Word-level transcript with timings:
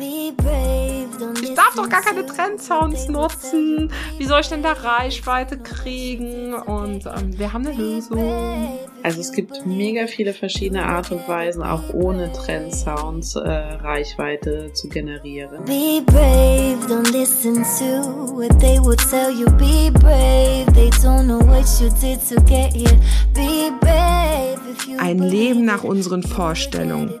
Ich 0.00 1.54
darf 1.54 1.74
doch 1.76 1.88
gar 1.88 2.00
keine 2.02 2.24
Trendsounds 2.24 3.08
nutzen. 3.08 3.92
Wie 4.18 4.24
soll 4.24 4.40
ich 4.40 4.48
denn 4.48 4.62
da 4.62 4.72
Reichweite 4.72 5.58
kriegen? 5.58 6.54
Und 6.54 7.06
ähm, 7.06 7.38
wir 7.38 7.52
haben 7.52 7.66
eine 7.66 7.76
Lösung. 7.76 8.80
Also 9.02 9.20
es 9.20 9.32
gibt 9.32 9.64
mega 9.66 10.06
viele 10.06 10.34
verschiedene 10.34 10.84
Art 10.84 11.10
und 11.10 11.26
Weisen, 11.26 11.62
auch 11.62 11.82
ohne 11.94 12.32
Trendsounds 12.32 13.34
äh, 13.36 13.48
Reichweite 13.48 14.72
zu 14.72 14.88
generieren. 14.88 15.64
Be 15.64 16.02
brave, 16.04 16.78
don't 16.86 17.10
listen 17.12 17.56
to 17.78 18.34
what 18.34 18.58
they 18.60 18.78
would 18.78 18.98
tell 19.10 19.30
you. 19.30 19.46
Be 19.56 19.90
brave, 19.90 20.66
they 20.74 20.90
don't 21.02 21.24
know 21.24 21.40
what 21.40 21.66
you 21.80 21.88
did 22.00 22.20
to 22.28 22.36
get 22.44 22.72
here. 22.74 22.98
Be 23.34 23.70
brave. 23.80 24.58
Ein 24.98 25.18
Leben 25.18 25.64
nach 25.64 25.82
unseren 25.82 26.22
Vorstellungen. 26.22 27.20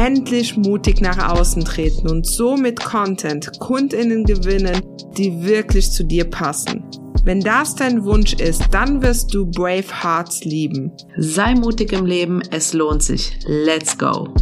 Endlich 0.00 0.56
mutig 0.56 1.00
nach 1.00 1.32
außen 1.32 1.64
treten 1.64 2.08
und 2.08 2.24
so 2.24 2.56
mit 2.56 2.78
Content 2.78 3.58
Kundinnen 3.58 4.22
gewinnen, 4.22 4.80
die 5.16 5.42
wirklich 5.42 5.90
zu 5.90 6.04
dir 6.04 6.30
passen. 6.30 6.84
Wenn 7.24 7.40
das 7.40 7.74
dein 7.74 8.04
Wunsch 8.04 8.34
ist, 8.34 8.62
dann 8.70 9.02
wirst 9.02 9.34
du 9.34 9.44
Brave 9.50 9.88
Hearts 10.02 10.44
lieben. 10.44 10.92
Sei 11.16 11.56
mutig 11.56 11.92
im 11.92 12.06
Leben, 12.06 12.40
es 12.52 12.74
lohnt 12.74 13.02
sich. 13.02 13.40
Let's 13.44 13.98
go! 13.98 14.32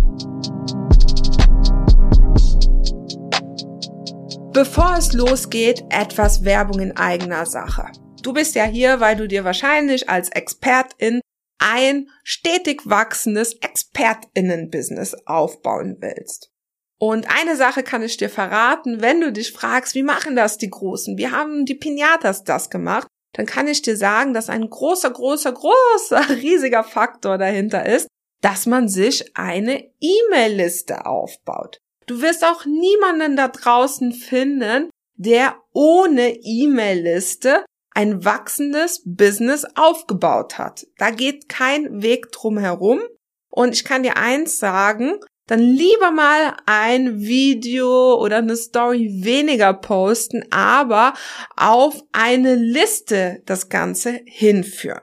Bevor 4.53 4.95
es 4.99 5.15
losgeht, 5.15 5.83
etwas 5.89 6.45
Werbung 6.45 6.81
in 6.81 6.97
eigener 6.99 7.47
Sache. 7.47 7.87
Du 8.23 8.35
bist 8.35 8.57
ja 8.57 8.65
hier, 8.65 9.01
weil 9.01 9.17
du 9.17 9.27
dir 9.27 9.45
wahrscheinlich 9.45 10.11
als 10.11 10.29
Expertin 10.29 11.23
ein 11.59 12.09
stetig 12.23 12.83
wachsendes 12.85 13.55
Expertinnenbusiness 13.55 15.15
aufbauen 15.27 15.97
willst. 16.01 16.51
Und 16.99 17.27
eine 17.29 17.57
Sache 17.57 17.83
kann 17.83 18.03
ich 18.03 18.17
dir 18.17 18.31
verraten, 18.31 19.03
wenn 19.03 19.21
du 19.21 19.33
dich 19.33 19.53
fragst, 19.53 19.95
wie 19.95 20.03
machen 20.03 20.35
das 20.35 20.57
die 20.57 20.71
Großen? 20.71 21.19
Wie 21.19 21.29
haben 21.29 21.67
die 21.67 21.75
Pinatas 21.75 22.45
das 22.45 22.71
gemacht? 22.71 23.07
Dann 23.35 23.45
kann 23.45 23.69
ich 23.69 23.83
dir 23.83 23.97
sagen, 23.97 24.33
dass 24.33 24.49
ein 24.49 24.69
großer, 24.69 25.11
großer, 25.11 25.53
großer, 25.53 26.29
riesiger 26.37 26.85
Faktor 26.85 27.37
dahinter 27.37 27.85
ist, 27.85 28.09
dass 28.41 28.65
man 28.65 28.89
sich 28.89 29.37
eine 29.37 29.91
E-Mail-Liste 30.01 31.05
aufbaut. 31.05 31.79
Du 32.07 32.23
wirst 32.23 32.45
auch 32.45 32.65
niemanden 32.65 33.37
da 33.37 33.49
draußen 33.49 34.13
finden, 34.13 34.91
der 35.17 35.57
ohne 35.73 36.31
E-Mail-Liste 36.41 37.65
ein 37.97 38.27
wachsendes 38.27 39.01
Business 39.07 39.67
aufgebaut 39.75 40.59
hat. 40.59 40.87
Da 40.99 41.11
geht 41.11 41.49
kein 41.49 42.03
Weg 42.03 42.31
drum 42.31 42.59
herum. 42.59 43.01
Und 43.49 43.73
ich 43.73 43.85
kann 43.87 44.03
dir 44.03 44.19
eins 44.19 44.59
sagen, 44.59 45.15
dann 45.47 45.61
lieber 45.61 46.11
mal 46.11 46.55
ein 46.67 47.21
Video 47.21 48.21
oder 48.21 48.39
eine 48.39 48.57
Story 48.57 49.23
weniger 49.23 49.73
posten, 49.73 50.45
aber 50.51 51.15
auf 51.57 52.03
eine 52.13 52.55
Liste 52.57 53.43
das 53.47 53.71
Ganze 53.71 54.21
hinführen. 54.27 55.01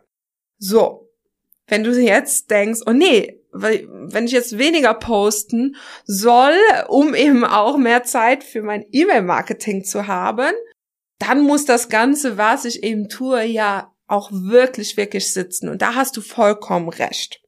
So, 0.59 1.09
wenn 1.65 1.83
du 1.83 1.99
jetzt 1.99 2.51
denkst, 2.51 2.81
oh 2.85 2.91
nee, 2.91 3.39
wenn 3.53 4.25
ich 4.25 4.33
jetzt 4.33 4.59
weniger 4.59 4.93
posten 4.93 5.77
soll, 6.05 6.57
um 6.89 7.15
eben 7.15 7.43
auch 7.43 7.75
mehr 7.77 8.03
Zeit 8.03 8.43
für 8.43 8.61
mein 8.61 8.85
E-Mail-Marketing 8.91 9.83
zu 9.83 10.05
haben, 10.05 10.53
dann 11.19 11.41
muss 11.41 11.65
das 11.65 11.89
Ganze, 11.89 12.37
was 12.37 12.65
ich 12.65 12.83
eben 12.83 13.09
tue, 13.09 13.43
ja 13.43 13.93
auch 14.07 14.29
wirklich, 14.31 14.97
wirklich 14.97 15.33
sitzen. 15.33 15.69
Und 15.69 15.81
da 15.81 15.95
hast 15.95 16.17
du 16.17 16.21
vollkommen 16.21 16.89
recht. 16.89 17.41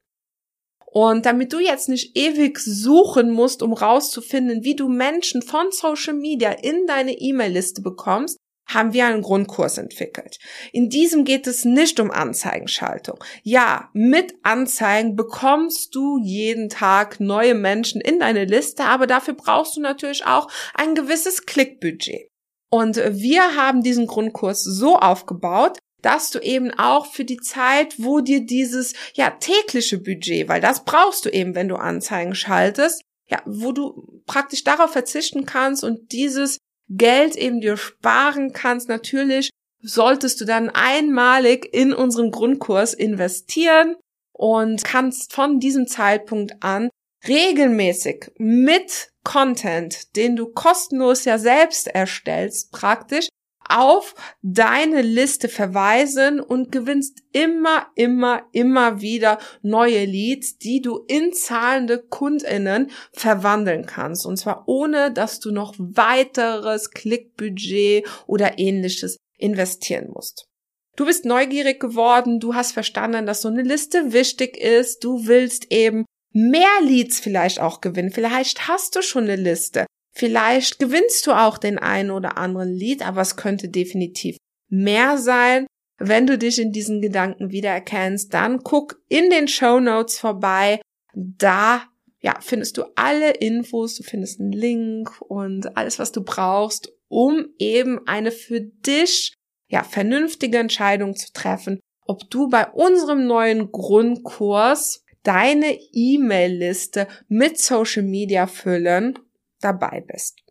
Und 0.86 1.26
damit 1.26 1.52
du 1.52 1.60
jetzt 1.60 1.90
nicht 1.90 2.16
ewig 2.16 2.58
suchen 2.58 3.30
musst, 3.30 3.62
um 3.62 3.74
rauszufinden, 3.74 4.64
wie 4.64 4.78
du 4.78 4.88
Menschen 4.88 5.42
von 5.42 5.68
Social 5.72 6.14
Media 6.14 6.52
in 6.52 6.88
deine 6.88 7.12
E-Mail-Liste 7.12 7.82
bekommst, 7.82 8.38
haben 8.68 8.94
wir 8.94 9.06
einen 9.06 9.22
Grundkurs 9.22 9.78
entwickelt. 9.78 10.40
In 10.72 10.90
diesem 10.90 11.26
geht 11.26 11.48
es 11.48 11.66
nicht 11.66 12.00
um 12.00 12.12
Anzeigenschaltung. 12.12 13.24
Ja, 13.44 13.90
mit 13.94 14.34
Anzeigen 14.44 15.16
bekommst 15.16 15.94
du 15.94 16.18
jeden 16.24 16.70
Tag 16.70 17.20
neue 17.20 17.56
Menschen 17.56 18.02
in 18.02 18.20
deine 18.20 18.46
Liste, 18.46 18.86
aber 18.86 19.06
dafür 19.06 19.36
brauchst 19.36 19.76
du 19.76 19.82
natürlich 19.82 20.26
auch 20.26 20.50
ein 20.74 20.96
gewisses 20.96 21.46
Klickbudget. 21.46 22.30
Und 22.70 22.98
wir 22.98 23.56
haben 23.56 23.84
diesen 23.84 24.08
Grundkurs 24.08 24.64
so 24.64 24.98
aufgebaut, 24.98 25.78
dass 26.02 26.30
du 26.30 26.40
eben 26.40 26.72
auch 26.72 27.08
für 27.08 27.26
die 27.26 27.38
Zeit, 27.38 27.96
wo 27.98 28.20
dir 28.20 28.46
dieses 28.46 28.94
ja 29.16 29.32
tägliche 29.32 29.98
Budget, 29.98 30.48
weil 30.48 30.62
das 30.62 30.86
brauchst 30.86 31.26
du 31.26 31.30
eben, 31.30 31.56
wenn 31.56 31.68
du 31.68 31.78
Anzeigen 31.78 32.36
schaltest, 32.36 33.02
ja, 33.28 33.42
wo 33.46 33.72
du 33.72 34.22
praktisch 34.28 34.64
darauf 34.64 34.92
verzichten 34.92 35.46
kannst 35.46 35.84
und 35.84 36.12
dieses 36.12 36.60
Geld 36.90 37.36
eben 37.36 37.60
dir 37.60 37.78
sparen 37.78 38.54
kannst. 38.54 38.88
Natürlich 38.88 39.50
solltest 39.82 40.42
du 40.42 40.46
dann 40.46 40.70
einmalig 40.70 41.68
in 41.74 41.94
unseren 41.94 42.30
Grundkurs 42.30 42.94
investieren 42.94 43.96
und 44.32 44.84
kannst 44.84 45.34
von 45.34 45.60
diesem 45.60 45.88
Zeitpunkt 45.88 46.62
an 46.62 46.90
regelmäßig 47.28 48.32
mit 48.38 49.12
Content, 49.24 50.16
den 50.16 50.36
du 50.36 50.48
kostenlos 50.48 51.26
ja 51.26 51.38
selbst 51.38 51.88
erstellst, 51.88 52.72
praktisch 52.72 53.28
auf 53.68 54.14
deine 54.42 55.02
Liste 55.02 55.50
verweisen 55.50 56.40
und 56.40 56.72
gewinnst 56.72 57.24
immer, 57.32 57.88
immer, 57.96 58.44
immer 58.52 59.02
wieder 59.02 59.40
neue 59.62 60.06
Leads, 60.06 60.58
die 60.58 60.82
du 60.82 61.04
in 61.08 61.34
zahlende 61.34 62.00
Kundinnen 62.00 62.92
verwandeln 63.12 63.86
kannst. 63.86 64.26
Und 64.26 64.38
zwar 64.38 64.68
ohne, 64.68 65.12
dass 65.12 65.40
du 65.40 65.52
noch 65.52 65.74
weiteres 65.78 66.92
Klickbudget 66.92 68.06
oder 68.28 68.60
ähnliches 68.60 69.18
investieren 69.38 70.12
musst. 70.14 70.48
Du 70.96 71.06
bist 71.06 71.26
neugierig 71.26 71.80
geworden, 71.80 72.40
du 72.40 72.56
hast 72.56 72.72
verstanden, 72.72 73.26
dass 73.26 73.42
so 73.42 73.50
eine 73.50 73.64
Liste 73.64 74.14
wichtig 74.14 74.58
ist, 74.58 75.04
du 75.04 75.28
willst 75.28 75.72
eben 75.72 76.06
mehr 76.36 76.82
Leads 76.84 77.20
vielleicht 77.20 77.62
auch 77.62 77.80
gewinnen. 77.80 78.12
Vielleicht 78.12 78.68
hast 78.68 78.96
du 78.96 79.02
schon 79.02 79.24
eine 79.24 79.38
Liste. 79.38 79.86
Vielleicht 80.14 80.80
gewinnst 80.80 81.26
du 81.26 81.32
auch 81.32 81.58
den 81.58 81.80
einen 81.80 82.12
oder 82.12 82.38
anderen 82.38 82.74
Lied, 82.74 83.06
aber 83.06 83.22
es 83.22 83.38
könnte 83.38 83.70
definitiv 83.70 84.38
mehr 84.70 85.18
sein. 85.18 85.66
Wenn 85.98 86.28
du 86.28 86.38
dich 86.38 86.60
in 86.60 86.74
diesen 86.74 87.02
Gedanken 87.02 87.52
wiedererkennst, 87.52 88.34
dann 88.34 88.64
guck 88.64 89.02
in 89.08 89.30
den 89.30 89.48
Show 89.48 89.80
Notes 89.80 90.20
vorbei. 90.20 90.82
Da 91.14 91.84
ja, 92.20 92.36
findest 92.42 92.78
du 92.78 92.84
alle 92.96 93.32
Infos, 93.32 93.96
du 93.96 94.04
findest 94.04 94.42
einen 94.42 94.52
Link 94.52 95.22
und 95.22 95.78
alles, 95.78 96.00
was 96.00 96.12
du 96.12 96.24
brauchst, 96.24 96.92
um 97.08 97.48
eben 97.60 98.06
eine 98.08 98.32
für 98.32 98.60
dich 98.60 99.34
ja 99.70 99.84
vernünftige 99.84 100.58
Entscheidung 100.58 101.16
zu 101.16 101.32
treffen, 101.32 101.80
ob 102.06 102.30
du 102.30 102.50
bei 102.50 102.68
unserem 102.68 103.26
neuen 103.26 103.72
Grundkurs 103.72 105.05
deine 105.26 105.78
E-Mail-Liste 105.92 107.08
mit 107.28 107.60
Social 107.60 108.04
Media 108.04 108.48
füllen 108.48 109.20
dabei 109.60 110.02
bist. 110.08 110.42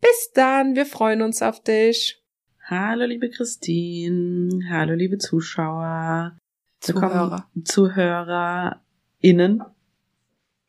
Bis 0.00 0.30
dann, 0.34 0.74
wir 0.76 0.84
freuen 0.84 1.22
uns 1.22 1.40
auf 1.40 1.62
dich. 1.62 2.22
Hallo 2.68 3.06
liebe 3.06 3.30
Christine, 3.30 4.68
hallo 4.68 4.94
liebe 4.94 5.18
Zuschauer, 5.18 6.36
Zuhörer, 6.80 7.48
ZuhörerInnen. 7.64 9.62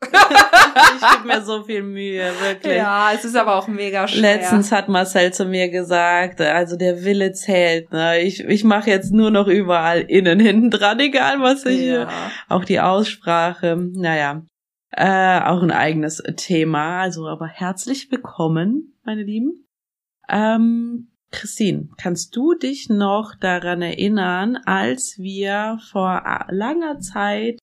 Ich 0.04 1.12
gebe 1.12 1.28
mir 1.28 1.42
so 1.42 1.64
viel 1.64 1.84
Mühe, 1.84 2.32
wirklich. 2.40 2.76
Ja, 2.76 3.12
es 3.14 3.26
ist 3.26 3.36
aber 3.36 3.56
auch 3.56 3.68
mega 3.68 4.08
schwer. 4.08 4.22
Letztens 4.22 4.72
hat 4.72 4.90
Marcel 4.90 5.34
zu 5.34 5.46
mir 5.46 5.70
gesagt, 5.70 6.40
also 6.40 6.76
der 6.76 7.04
Wille 7.04 7.32
zählt. 7.32 7.92
Ne? 7.92 8.22
Ich, 8.22 8.44
ich 8.44 8.64
mache 8.64 8.90
jetzt 8.90 9.12
nur 9.12 9.32
noch 9.32 9.48
überall 9.48 10.02
innen 10.02 10.40
hinten 10.40 10.70
dran, 10.70 11.00
egal 11.00 11.42
was 11.42 11.66
ich. 11.66 11.82
Ja. 11.82 12.10
Auch 12.48 12.64
die 12.64 12.80
Aussprache. 12.80 13.76
Naja, 13.76 14.44
äh, 14.92 15.42
auch 15.42 15.62
ein 15.62 15.72
eigenes 15.72 16.22
Thema. 16.36 17.02
Also 17.02 17.28
aber 17.28 17.48
herzlich 17.48 18.12
willkommen, 18.12 18.98
meine 19.04 19.24
Lieben. 19.24 19.66
Ähm, 20.30 21.12
Christine, 21.32 21.90
kannst 21.98 22.36
du 22.36 22.54
dich 22.54 22.88
noch 22.90 23.36
daran 23.36 23.82
erinnern, 23.82 24.58
als 24.66 25.18
wir 25.18 25.80
vor 25.92 26.24
langer 26.50 27.00
Zeit 27.00 27.60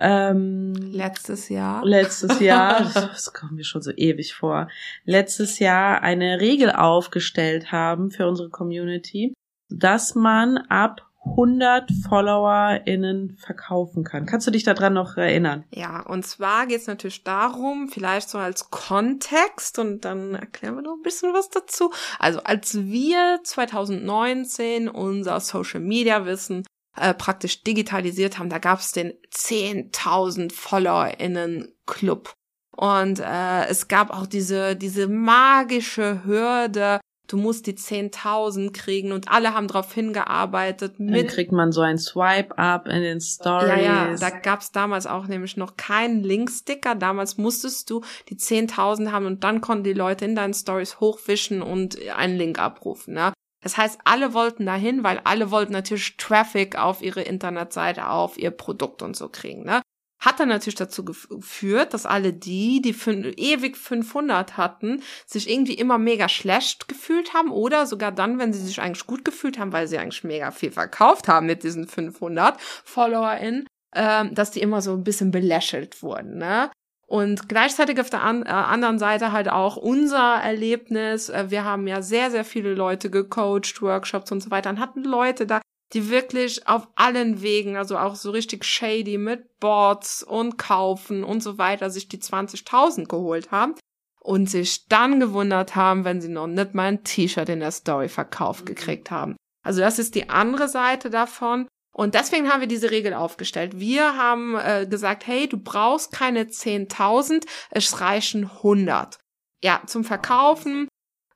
ähm, 0.00 0.74
letztes 0.74 1.48
Jahr. 1.48 1.84
Letztes 1.84 2.40
Jahr, 2.40 2.82
das 2.94 3.32
kommt 3.32 3.52
mir 3.52 3.64
schon 3.64 3.82
so 3.82 3.90
ewig 3.92 4.34
vor. 4.34 4.68
Letztes 5.04 5.58
Jahr 5.58 6.02
eine 6.02 6.40
Regel 6.40 6.70
aufgestellt 6.70 7.72
haben 7.72 8.10
für 8.10 8.28
unsere 8.28 8.50
Community. 8.50 9.34
dass 9.70 10.14
man 10.14 10.58
ab 10.68 11.00
100 11.26 11.90
FollowerInnen 12.06 13.36
verkaufen 13.38 14.04
kann. 14.04 14.26
Kannst 14.26 14.46
du 14.46 14.50
dich 14.50 14.62
daran 14.62 14.92
noch 14.92 15.16
erinnern? 15.16 15.64
Ja, 15.72 16.00
und 16.00 16.26
zwar 16.26 16.66
geht 16.66 16.80
es 16.80 16.86
natürlich 16.86 17.24
darum, 17.24 17.88
vielleicht 17.88 18.28
so 18.28 18.38
als 18.38 18.70
Kontext 18.70 19.78
und 19.78 20.04
dann 20.04 20.34
erklären 20.34 20.76
wir 20.76 20.82
noch 20.82 20.96
ein 20.96 21.02
bisschen 21.02 21.32
was 21.32 21.48
dazu. 21.48 21.90
Also 22.18 22.40
als 22.44 22.74
wir 22.84 23.40
2019 23.42 24.88
unser 24.88 25.40
Social 25.40 25.80
Media 25.80 26.26
Wissen 26.26 26.64
äh, 26.96 27.14
praktisch 27.14 27.62
digitalisiert 27.62 28.38
haben, 28.38 28.50
da 28.50 28.58
gab 28.58 28.80
es 28.80 28.92
den 28.92 29.12
10.000 29.32 30.52
FollowerInnen 30.52 31.74
Club. 31.86 32.34
Und 32.76 33.20
äh, 33.20 33.66
es 33.66 33.88
gab 33.88 34.10
auch 34.10 34.26
diese, 34.26 34.74
diese 34.76 35.06
magische 35.06 36.24
Hürde, 36.24 37.00
du 37.28 37.36
musst 37.36 37.66
die 37.66 37.74
10.000 37.74 38.72
kriegen 38.72 39.12
und 39.12 39.28
alle 39.28 39.54
haben 39.54 39.68
darauf 39.68 39.92
hingearbeitet. 39.92 40.98
Mit 40.98 41.16
Dann 41.16 41.26
kriegt 41.28 41.52
man 41.52 41.72
so 41.72 41.80
ein 41.80 41.98
Swipe-Up 41.98 42.86
in 42.86 43.02
den 43.02 43.20
Stories. 43.20 43.68
Ja, 43.68 43.76
ja, 43.76 44.16
da 44.16 44.30
gab's 44.30 44.72
damals 44.72 45.06
auch 45.06 45.26
nämlich 45.26 45.56
noch 45.56 45.76
keinen 45.76 46.22
Linksticker. 46.22 46.94
Damals 46.94 47.38
musstest 47.38 47.90
du 47.90 48.02
die 48.28 48.36
10.000 48.36 49.10
haben 49.10 49.26
und 49.26 49.44
dann 49.44 49.60
konnten 49.60 49.84
die 49.84 49.92
Leute 49.92 50.24
in 50.24 50.34
deinen 50.34 50.54
Stories 50.54 51.00
hochwischen 51.00 51.62
und 51.62 51.98
einen 52.10 52.36
Link 52.36 52.58
abrufen. 52.58 53.14
Ne? 53.14 53.32
Das 53.64 53.76
heißt, 53.76 53.98
alle 54.04 54.34
wollten 54.34 54.66
dahin, 54.66 55.02
weil 55.02 55.20
alle 55.24 55.50
wollten 55.50 55.72
natürlich 55.72 56.16
Traffic 56.16 56.76
auf 56.78 57.02
ihre 57.02 57.22
Internetseite, 57.22 58.08
auf 58.08 58.38
ihr 58.38 58.52
Produkt 58.52 59.02
und 59.02 59.16
so 59.16 59.28
kriegen. 59.28 59.64
Ne? 59.64 59.80
hat 60.24 60.40
dann 60.40 60.48
natürlich 60.48 60.74
dazu 60.76 61.04
geführt, 61.04 61.92
dass 61.92 62.06
alle 62.06 62.32
die, 62.32 62.80
die 62.80 62.94
fün 62.94 63.32
ewig 63.36 63.76
500 63.76 64.56
hatten, 64.56 65.02
sich 65.26 65.50
irgendwie 65.50 65.74
immer 65.74 65.98
mega 65.98 66.28
schlecht 66.28 66.88
gefühlt 66.88 67.34
haben 67.34 67.50
oder 67.50 67.86
sogar 67.86 68.12
dann, 68.12 68.38
wenn 68.38 68.52
sie 68.52 68.64
sich 68.64 68.80
eigentlich 68.80 69.06
gut 69.06 69.24
gefühlt 69.24 69.58
haben, 69.58 69.72
weil 69.72 69.86
sie 69.86 69.98
eigentlich 69.98 70.24
mega 70.24 70.50
viel 70.50 70.70
verkauft 70.70 71.28
haben 71.28 71.46
mit 71.46 71.62
diesen 71.62 71.86
500 71.86 72.58
FollowerInnen, 72.84 73.66
äh, 73.94 74.24
dass 74.30 74.50
die 74.50 74.60
immer 74.60 74.80
so 74.80 74.92
ein 74.92 75.04
bisschen 75.04 75.30
belächelt 75.30 76.02
wurden, 76.02 76.38
ne? 76.38 76.70
Und 77.06 77.48
gleichzeitig 77.48 78.00
auf 78.00 78.10
der 78.10 78.22
an, 78.22 78.44
äh, 78.44 78.48
anderen 78.48 78.98
Seite 78.98 79.32
halt 79.32 79.48
auch 79.48 79.76
unser 79.76 80.36
Erlebnis. 80.42 81.28
Äh, 81.28 81.50
wir 81.50 81.64
haben 81.64 81.86
ja 81.86 82.02
sehr, 82.02 82.30
sehr 82.30 82.44
viele 82.44 82.74
Leute 82.74 83.10
gecoacht, 83.10 83.82
Workshops 83.82 84.32
und 84.32 84.42
so 84.42 84.50
weiter 84.50 84.70
und 84.70 84.80
hatten 84.80 85.04
Leute 85.04 85.46
da, 85.46 85.60
die 85.92 86.10
wirklich 86.10 86.66
auf 86.66 86.88
allen 86.96 87.42
Wegen, 87.42 87.76
also 87.76 87.98
auch 87.98 88.14
so 88.14 88.30
richtig 88.30 88.64
shady 88.64 89.18
mit 89.18 89.60
Boards 89.60 90.22
und 90.22 90.56
Kaufen 90.56 91.24
und 91.24 91.42
so 91.42 91.58
weiter, 91.58 91.90
sich 91.90 92.08
die 92.08 92.18
20.000 92.18 93.06
geholt 93.06 93.50
haben 93.50 93.74
und 94.20 94.48
sich 94.48 94.86
dann 94.88 95.20
gewundert 95.20 95.76
haben, 95.76 96.04
wenn 96.04 96.20
sie 96.20 96.28
noch 96.28 96.46
nicht 96.46 96.74
mal 96.74 96.88
ein 96.88 97.04
T-Shirt 97.04 97.48
in 97.50 97.60
der 97.60 97.70
Story 97.70 98.08
verkauft 98.08 98.62
mhm. 98.62 98.68
gekriegt 98.68 99.10
haben. 99.10 99.36
Also 99.62 99.80
das 99.80 99.98
ist 99.98 100.14
die 100.14 100.30
andere 100.30 100.68
Seite 100.68 101.10
davon. 101.10 101.68
Und 101.94 102.14
deswegen 102.14 102.50
haben 102.50 102.60
wir 102.60 102.68
diese 102.68 102.90
Regel 102.90 103.14
aufgestellt. 103.14 103.78
Wir 103.78 104.16
haben 104.16 104.56
äh, 104.56 104.86
gesagt, 104.88 105.26
hey, 105.26 105.48
du 105.48 105.56
brauchst 105.56 106.12
keine 106.12 106.44
10.000, 106.44 107.46
es 107.70 108.00
reichen 108.00 108.50
100. 108.50 109.18
Ja, 109.62 109.80
zum 109.86 110.04
Verkaufen 110.04 110.88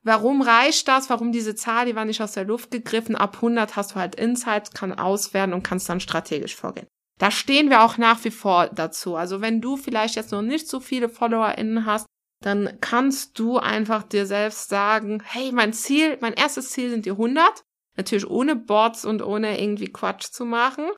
Warum 0.09 0.41
reicht 0.41 0.89
das? 0.89 1.11
Warum 1.11 1.33
diese 1.33 1.55
Zahl? 1.55 1.85
Die 1.85 1.95
war 1.95 2.07
nicht 2.07 2.23
aus 2.23 2.33
der 2.33 2.45
Luft 2.45 2.71
gegriffen. 2.71 3.15
Ab 3.15 3.37
100 3.37 3.77
hast 3.77 3.91
du 3.91 3.95
halt 3.97 4.15
Insights, 4.15 4.71
kann 4.71 4.99
auswerten 4.99 5.53
und 5.53 5.63
kannst 5.65 5.89
dann 5.89 6.01
strategisch 6.01 6.57
vorgehen. 6.57 6.87
Da 7.19 7.31
stehen 7.31 7.69
wir 7.69 7.83
auch 7.83 7.99
nach 7.99 8.25
wie 8.25 8.31
vor 8.31 8.69
dazu. 8.69 9.17
Also 9.17 9.41
wenn 9.43 9.61
du 9.61 9.77
vielleicht 9.77 10.15
jetzt 10.15 10.33
noch 10.33 10.41
nicht 10.41 10.67
so 10.67 10.81
viele 10.81 11.11
FollowerInnen 11.11 11.85
hast, 11.85 12.07
dann 12.43 12.79
kannst 12.81 13.39
du 13.39 13.59
einfach 13.59 14.05
dir 14.05 14.25
selbst 14.25 14.71
sagen, 14.71 15.21
hey, 15.25 15.53
mein 15.53 15.75
Ziel, 15.75 16.17
mein 16.21 16.33
erstes 16.33 16.71
Ziel 16.71 16.89
sind 16.89 17.05
die 17.05 17.11
100. 17.11 17.65
Natürlich 17.99 18.31
ohne 18.31 18.57
Bots 18.57 19.05
und 19.05 19.23
ohne 19.23 19.61
irgendwie 19.61 19.93
Quatsch 19.93 20.31
zu 20.31 20.47
machen. 20.47 20.89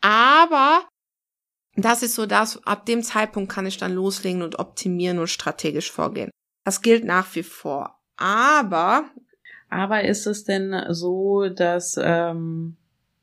Aber 0.00 0.88
das 1.76 2.02
ist 2.02 2.14
so 2.14 2.26
das, 2.26 2.64
ab 2.66 2.86
dem 2.86 3.02
Zeitpunkt 3.02 3.52
kann 3.52 3.66
ich 3.66 3.76
dann 3.76 3.92
loslegen 3.92 4.42
und 4.42 4.58
optimieren 4.58 5.18
und 5.18 5.28
strategisch 5.28 5.92
vorgehen. 5.92 6.30
Das 6.64 6.82
gilt 6.82 7.04
nach 7.04 7.32
wie 7.34 7.42
vor. 7.42 8.00
Aber. 8.16 9.04
Aber 9.68 10.04
ist 10.04 10.26
es 10.26 10.44
denn 10.44 10.74
so, 10.90 11.48
dass 11.48 12.00
ähm, 12.02 12.76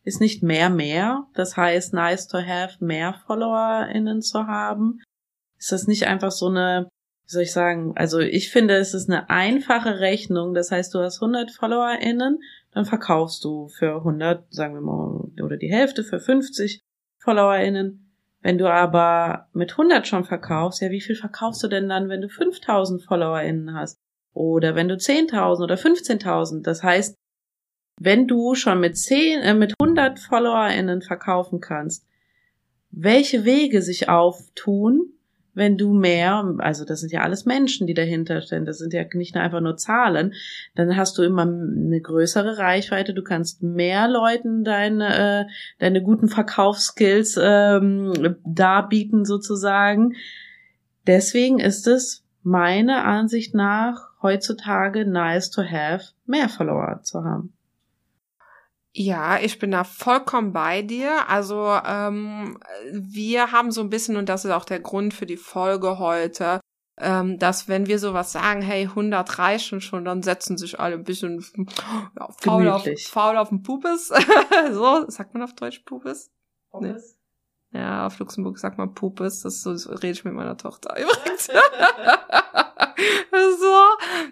ist 0.04 0.22
nicht 0.22 0.44
mehr 0.44 0.70
mehr? 0.70 1.28
Das 1.34 1.58
heißt, 1.58 1.94
nice 1.94 2.28
to 2.28 2.38
have 2.38 2.84
mehr 2.84 3.16
FollowerInnen 3.26 4.22
zu 4.22 4.48
haben? 4.48 5.02
Ist 5.58 5.72
das 5.72 5.88
nicht 5.88 6.08
einfach 6.08 6.32
so 6.32 6.48
eine, 6.48 6.90
wie 7.26 7.32
soll 7.32 7.44
ich 7.44 7.54
sagen, 7.54 7.94
also 7.96 8.20
ich 8.20 8.52
finde, 8.52 8.76
es 8.76 8.94
ist 8.94 9.10
eine 9.10 9.30
einfache 9.30 10.00
Rechnung. 10.00 10.54
Das 10.54 10.72
heißt, 10.72 10.94
du 10.94 11.00
hast 11.00 11.22
100 11.22 11.52
FollowerInnen, 11.52 12.40
dann 12.74 12.86
verkaufst 12.86 13.44
du 13.44 13.68
für 13.68 13.98
100, 13.98 14.54
sagen 14.54 14.74
wir 14.74 14.82
mal, 14.82 15.30
oder 15.44 15.58
die 15.58 15.72
Hälfte 15.72 16.04
für 16.04 16.20
50 16.20 16.82
FollowerInnen. 17.20 18.00
Wenn 18.42 18.58
du 18.58 18.70
aber 18.70 19.48
mit 19.54 19.72
100 19.72 20.06
schon 20.08 20.26
verkaufst, 20.26 20.82
ja, 20.82 20.90
wie 20.90 21.02
viel 21.02 21.16
verkaufst 21.16 21.64
du 21.64 21.68
denn 21.68 21.88
dann, 21.88 22.10
wenn 22.10 22.22
du 22.22 22.30
5000 22.30 23.04
FollowerInnen 23.04 23.74
hast? 23.74 23.98
oder 24.34 24.76
wenn 24.76 24.88
du 24.88 24.96
10.000 24.96 25.64
oder 25.64 25.76
15.000. 25.76 26.64
Das 26.64 26.84
heißt, 26.84 27.16
wenn 28.00 28.28
du 28.28 28.56
schon 28.56 28.80
mit 28.80 28.98
10, 28.98 29.42
äh, 29.42 29.54
mit 29.54 29.74
100 29.80 30.20
FollowerInnen 30.20 31.02
verkaufen 31.02 31.62
kannst, 31.62 32.06
welche 32.90 33.46
Wege 33.46 33.82
sich 33.82 34.10
auftun, 34.10 35.14
wenn 35.54 35.78
du 35.78 35.94
mehr, 35.94 36.56
also 36.60 36.86
das 36.86 37.02
sind 37.02 37.12
ja 37.12 37.22
alles 37.22 37.46
Menschen, 37.46 37.88
die 37.88 37.94
dahinter 37.94 38.42
stehen, 38.42 38.66
das 38.66 38.80
sind 38.80 38.94
ja 38.94 39.04
nicht 39.14 39.36
einfach 39.36 39.62
nur 39.62 39.78
Zahlen, 39.78 40.34
dann 40.76 40.96
hast 40.98 41.18
du 41.18 41.24
immer 41.24 41.44
eine 41.44 42.02
größere 42.02 42.58
Reichweite, 42.58 43.14
du 43.14 43.24
kannst 43.24 43.62
mehr 43.62 44.08
Leuten 44.08 44.64
deine, 44.64 45.42
äh, 45.42 45.46
deine 45.80 46.02
guten 46.02 46.28
Verkaufsskills 46.28 47.40
ähm, 47.42 48.38
darbieten 48.46 49.26
sozusagen. 49.26 50.14
Deswegen 51.06 51.60
ist 51.60 51.88
es 51.88 52.24
meiner 52.42 53.06
Ansicht 53.06 53.54
nach 53.54 54.10
heutzutage 54.22 55.06
nice 55.06 55.52
to 55.52 55.64
have, 55.64 56.14
mehr 56.26 56.50
Follower 56.50 57.02
zu 57.04 57.24
haben. 57.24 57.54
Ja, 58.96 59.40
ich 59.40 59.58
bin 59.58 59.72
da 59.72 59.84
vollkommen 59.84 60.54
bei 60.54 60.84
dir. 60.84 61.28
Also 61.28 61.68
ähm, 61.86 62.60
wir 62.92 63.52
haben 63.52 63.72
so 63.72 63.82
ein 63.82 63.90
bisschen, 63.90 64.18
und 64.18 64.30
das 64.30 64.46
ist 64.46 64.52
auch 64.52 64.66
der 64.66 64.80
Grund 64.80 65.16
für 65.16 65.26
die 65.26 65.38
Folge 65.38 65.98
heute, 65.98 66.60
ähm, 67.00 67.40
dass 67.40 67.68
wenn 67.68 67.88
wir 67.88 67.98
sowas 67.98 68.32
sagen, 68.32 68.62
hey, 68.62 68.84
100 68.84 69.40
reichen 69.40 69.82
schon, 69.82 70.06
dann 70.06 70.22
setzen 70.22 70.58
sich 70.58 70.80
alle 70.80 70.96
ein 70.96 71.04
bisschen 71.04 71.44
ja, 71.58 72.30
faul, 72.40 72.70
auf, 72.70 72.88
faul 73.00 73.38
auf 73.38 73.50
den 73.50 73.64
Pupes. 73.64 74.10
so, 74.72 75.10
sagt 75.10 75.34
man 75.34 75.42
auf 75.42 75.56
Deutsch 75.56 75.80
Pupes? 75.80 76.32
Pupes? 76.70 77.16
Nee. 77.16 77.23
Ja, 77.74 78.06
auf 78.06 78.20
Luxemburg 78.20 78.60
sagt 78.60 78.78
man 78.78 78.94
Pupes. 78.94 79.42
Das, 79.42 79.64
so, 79.64 79.76
so 79.76 79.92
rede 79.94 80.12
ich 80.12 80.24
mit 80.24 80.34
meiner 80.34 80.58
Tochter 80.58 80.96
übrigens. 81.00 81.48
so, 83.60 83.84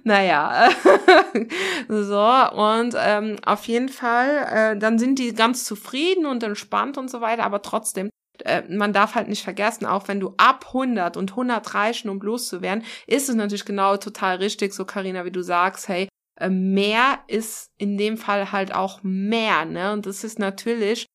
naja. 0.03 0.69
so, 1.89 2.55
und 2.55 2.95
ähm, 2.98 3.38
auf 3.43 3.65
jeden 3.65 3.89
Fall, 3.89 4.75
äh, 4.75 4.77
dann 4.77 5.00
sind 5.00 5.17
die 5.17 5.33
ganz 5.33 5.65
zufrieden 5.65 6.27
und 6.27 6.43
entspannt 6.43 7.00
und 7.00 7.10
so 7.10 7.19
weiter, 7.21 7.43
aber 7.43 7.63
trotzdem, 7.63 8.12
äh, 8.43 8.62
man 8.69 8.93
darf 8.93 9.15
halt 9.15 9.27
nicht 9.27 9.43
vergessen, 9.43 9.88
auch 9.88 10.07
wenn 10.07 10.19
du 10.19 10.36
ab 10.38 10.65
100 10.67 11.17
und 11.17 11.31
100 11.31 11.74
reichen, 11.74 12.10
um 12.10 12.19
loszuwerden, 12.21 12.83
ist 13.07 13.27
es 13.27 13.36
natürlich 13.36 13.65
genau 13.65 13.98
total 13.98 14.38
richtig, 14.38 14.74
so 14.74 14.86
Karina, 14.86 15.25
wie 15.25 15.31
du 15.31 15.41
sagst, 15.41 15.88
hey, 15.88 16.07
äh, 16.39 16.50
mehr 16.50 17.19
ist 17.27 17.71
in 17.79 17.98
dem 17.98 18.17
Fall 18.17 18.51
halt 18.51 18.74
auch 18.74 19.00
mehr, 19.01 19.65
ne? 19.65 19.93
Und 19.93 20.05
das 20.05 20.24
ist 20.24 20.38
natürlich 20.38 21.07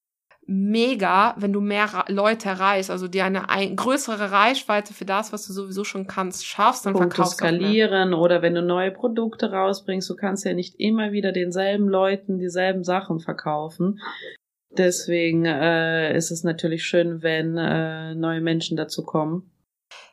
mega, 0.47 1.35
wenn 1.39 1.53
du 1.53 1.61
mehr 1.61 2.05
Leute 2.09 2.49
erreichst, 2.49 2.91
also 2.91 3.09
dir 3.09 3.25
eine 3.25 3.51
ein, 3.51 3.75
größere 3.75 4.31
Reichweite 4.31 4.95
für 4.95 5.05
das, 5.05 5.33
was 5.33 5.47
du 5.47 5.53
sowieso 5.53 5.83
schon 5.83 6.07
kannst, 6.07 6.47
schaffst, 6.47 6.87
dann 6.87 6.93
Punkte 6.93 7.17
verkaufst 7.17 7.41
du 7.41 7.45
skalieren 7.45 8.15
oder 8.15 8.43
wenn 8.43 8.55
du 8.55 8.63
neue 8.63 8.93
Produkte 8.93 9.51
rausbringst, 9.51 10.09
du 10.09 10.15
kannst 10.15 10.45
ja 10.45 10.55
nicht 10.55 10.79
immer 10.79 11.11
wieder 11.11 11.33
denselben 11.33 11.89
Leuten 11.89 12.39
dieselben 12.39 12.85
Sachen 12.85 13.19
verkaufen. 13.19 14.01
Deswegen 14.71 15.47
äh, 15.47 16.17
ist 16.17 16.31
es 16.31 16.45
natürlich 16.45 16.85
schön, 16.85 17.23
wenn 17.23 17.57
äh, 17.57 18.15
neue 18.15 18.41
Menschen 18.41 18.77
dazu 18.77 19.05
kommen. 19.05 19.51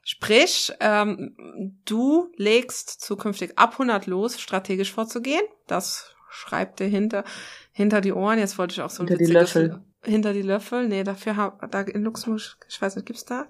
Sprich, 0.04 0.72
ähm, 0.80 1.78
du 1.86 2.32
legst 2.38 2.90
zukünftig 2.90 3.58
ab 3.58 3.74
100 3.74 4.08
los, 4.08 4.40
strategisch 4.40 4.92
vorzugehen. 4.92 5.44
Das 5.68 6.16
schreibt 6.30 6.80
dir 6.80 6.88
hinter, 6.88 7.24
hinter 7.72 8.02
die 8.02 8.14
Ohren. 8.14 8.40
Jetzt 8.40 8.58
wollte 8.58 8.74
ich 8.74 8.82
auch 8.82 8.90
so 8.90 9.04
ein 9.04 9.08
hinter 9.08 9.24
die 9.24 9.32
Löffel 9.32 9.82
hinter 10.04 10.34
die 10.34 10.42
Löffel. 10.42 10.88
Nee, 10.88 11.04
dafür 11.04 11.36
haben 11.36 11.72
da 11.72 11.82
in 11.82 12.04
Luxemburg, 12.04 12.58
ich 12.68 12.82
weiß 12.82 12.96
nicht, 12.96 13.06
gibt's 13.06 13.26
da? 13.26 13.48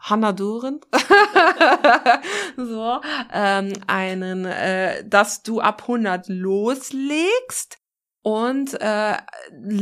Hannah 0.00 0.32
Duren. 0.32 0.80
so, 2.56 3.00
ähm, 3.32 3.72
einen, 3.86 4.44
äh, 4.44 5.08
dass 5.08 5.42
du 5.42 5.60
ab 5.60 5.82
100 5.82 6.28
loslegst 6.28 7.78
und 8.22 8.74
äh, 8.80 9.16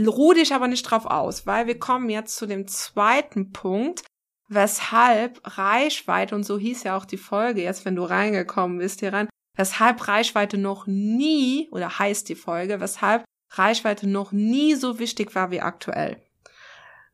ruh 0.07 0.35
dich 0.35 0.55
aber 0.55 0.69
nicht 0.69 0.83
drauf 0.83 1.07
aus, 1.07 1.47
weil 1.47 1.67
wir 1.67 1.79
kommen 1.79 2.11
jetzt 2.11 2.37
zu 2.37 2.47
dem 2.47 2.69
zweiten 2.69 3.53
Punkt, 3.53 4.03
weshalb 4.49 5.41
Reichweite, 5.45 6.35
und 6.35 6.45
so 6.45 6.59
hieß 6.59 6.85
ja 6.85 6.97
auch 6.97 7.07
die 7.07 7.17
Folge 7.17 7.63
jetzt, 7.63 7.85
wenn 7.85 7.97
du 7.97 8.05
reingekommen 8.05 8.79
bist 8.79 9.01
hier 9.01 9.13
rein, 9.13 9.29
weshalb 9.57 10.07
Reichweite 10.09 10.59
noch 10.59 10.87
nie, 10.87 11.69
oder 11.71 11.99
heißt 11.99 12.29
die 12.29 12.35
Folge, 12.35 12.81
weshalb 12.81 13.25
Reichweite 13.59 14.09
noch 14.09 14.33
nie 14.33 14.75
so 14.75 14.99
wichtig 14.99 15.35
war 15.35 15.51
wie 15.51 15.61
aktuell. 15.61 16.17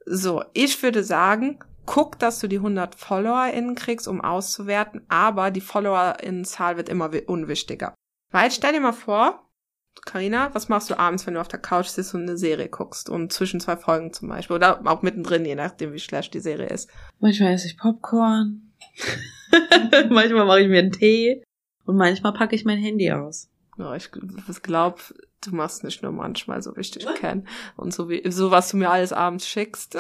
So, 0.07 0.43
ich 0.55 0.83
würde 0.83 1.05
sagen, 1.05 1.59
guck, 1.87 2.19
dass 2.19 2.39
du 2.41 2.49
die 2.49 2.57
100 2.57 2.95
FollowerInnen 2.95 3.75
kriegst, 3.75 4.09
um 4.09 4.21
auszuwerten, 4.21 5.03
aber 5.09 5.51
die 5.51 5.61
FollowerInnen-Zahl 5.61 6.77
wird 6.77 6.89
immer 6.89 7.11
unwichtiger. 7.27 7.95
Weil 8.31 8.51
stell 8.51 8.73
dir 8.73 8.81
mal 8.81 8.93
vor, 8.93 9.47
Karina, 10.07 10.55
was 10.55 10.69
machst 10.69 10.89
du 10.89 10.99
abends, 10.99 11.27
wenn 11.27 11.35
du 11.35 11.41
auf 11.41 11.49
der 11.49 11.59
Couch 11.59 11.87
sitzt 11.87 12.15
und 12.15 12.23
eine 12.23 12.39
Serie 12.39 12.69
guckst 12.69 13.11
und 13.11 13.33
zwischen 13.33 13.61
zwei 13.61 13.77
Folgen 13.77 14.13
zum 14.13 14.29
Beispiel 14.29 14.57
oder 14.57 14.81
auch 14.87 15.03
mittendrin, 15.03 15.45
je 15.45 15.57
nachdem 15.57 15.93
wie 15.93 15.99
schlecht 15.99 16.33
die 16.33 16.41
Serie 16.41 16.69
ist? 16.69 16.89
Manchmal 17.19 17.55
esse 17.55 17.67
ich 17.67 17.77
Popcorn, 17.77 18.73
manchmal 20.11 20.47
mache 20.47 20.61
ich 20.61 20.69
mir 20.69 20.79
einen 20.79 20.93
Tee 20.93 21.43
und 21.85 21.97
manchmal 21.97 22.33
packe 22.33 22.55
ich 22.55 22.65
mein 22.65 22.79
Handy 22.79 23.11
aus. 23.11 23.51
Ja, 23.81 23.95
ich 23.95 24.11
glaube, 24.63 24.99
du 25.45 25.55
machst 25.55 25.85
nicht 25.85 26.03
nur 26.03 26.13
manchmal 26.13 26.63
so 26.63 26.71
richtig 26.71 27.07
kennen 27.17 27.49
und 27.77 27.95
so 27.95 28.09
wie 28.09 28.23
so 28.31 28.51
was 28.51 28.71
du 28.71 28.77
mir 28.77 28.91
alles 28.91 29.13
abends 29.13 29.49
schickst. 29.49 29.97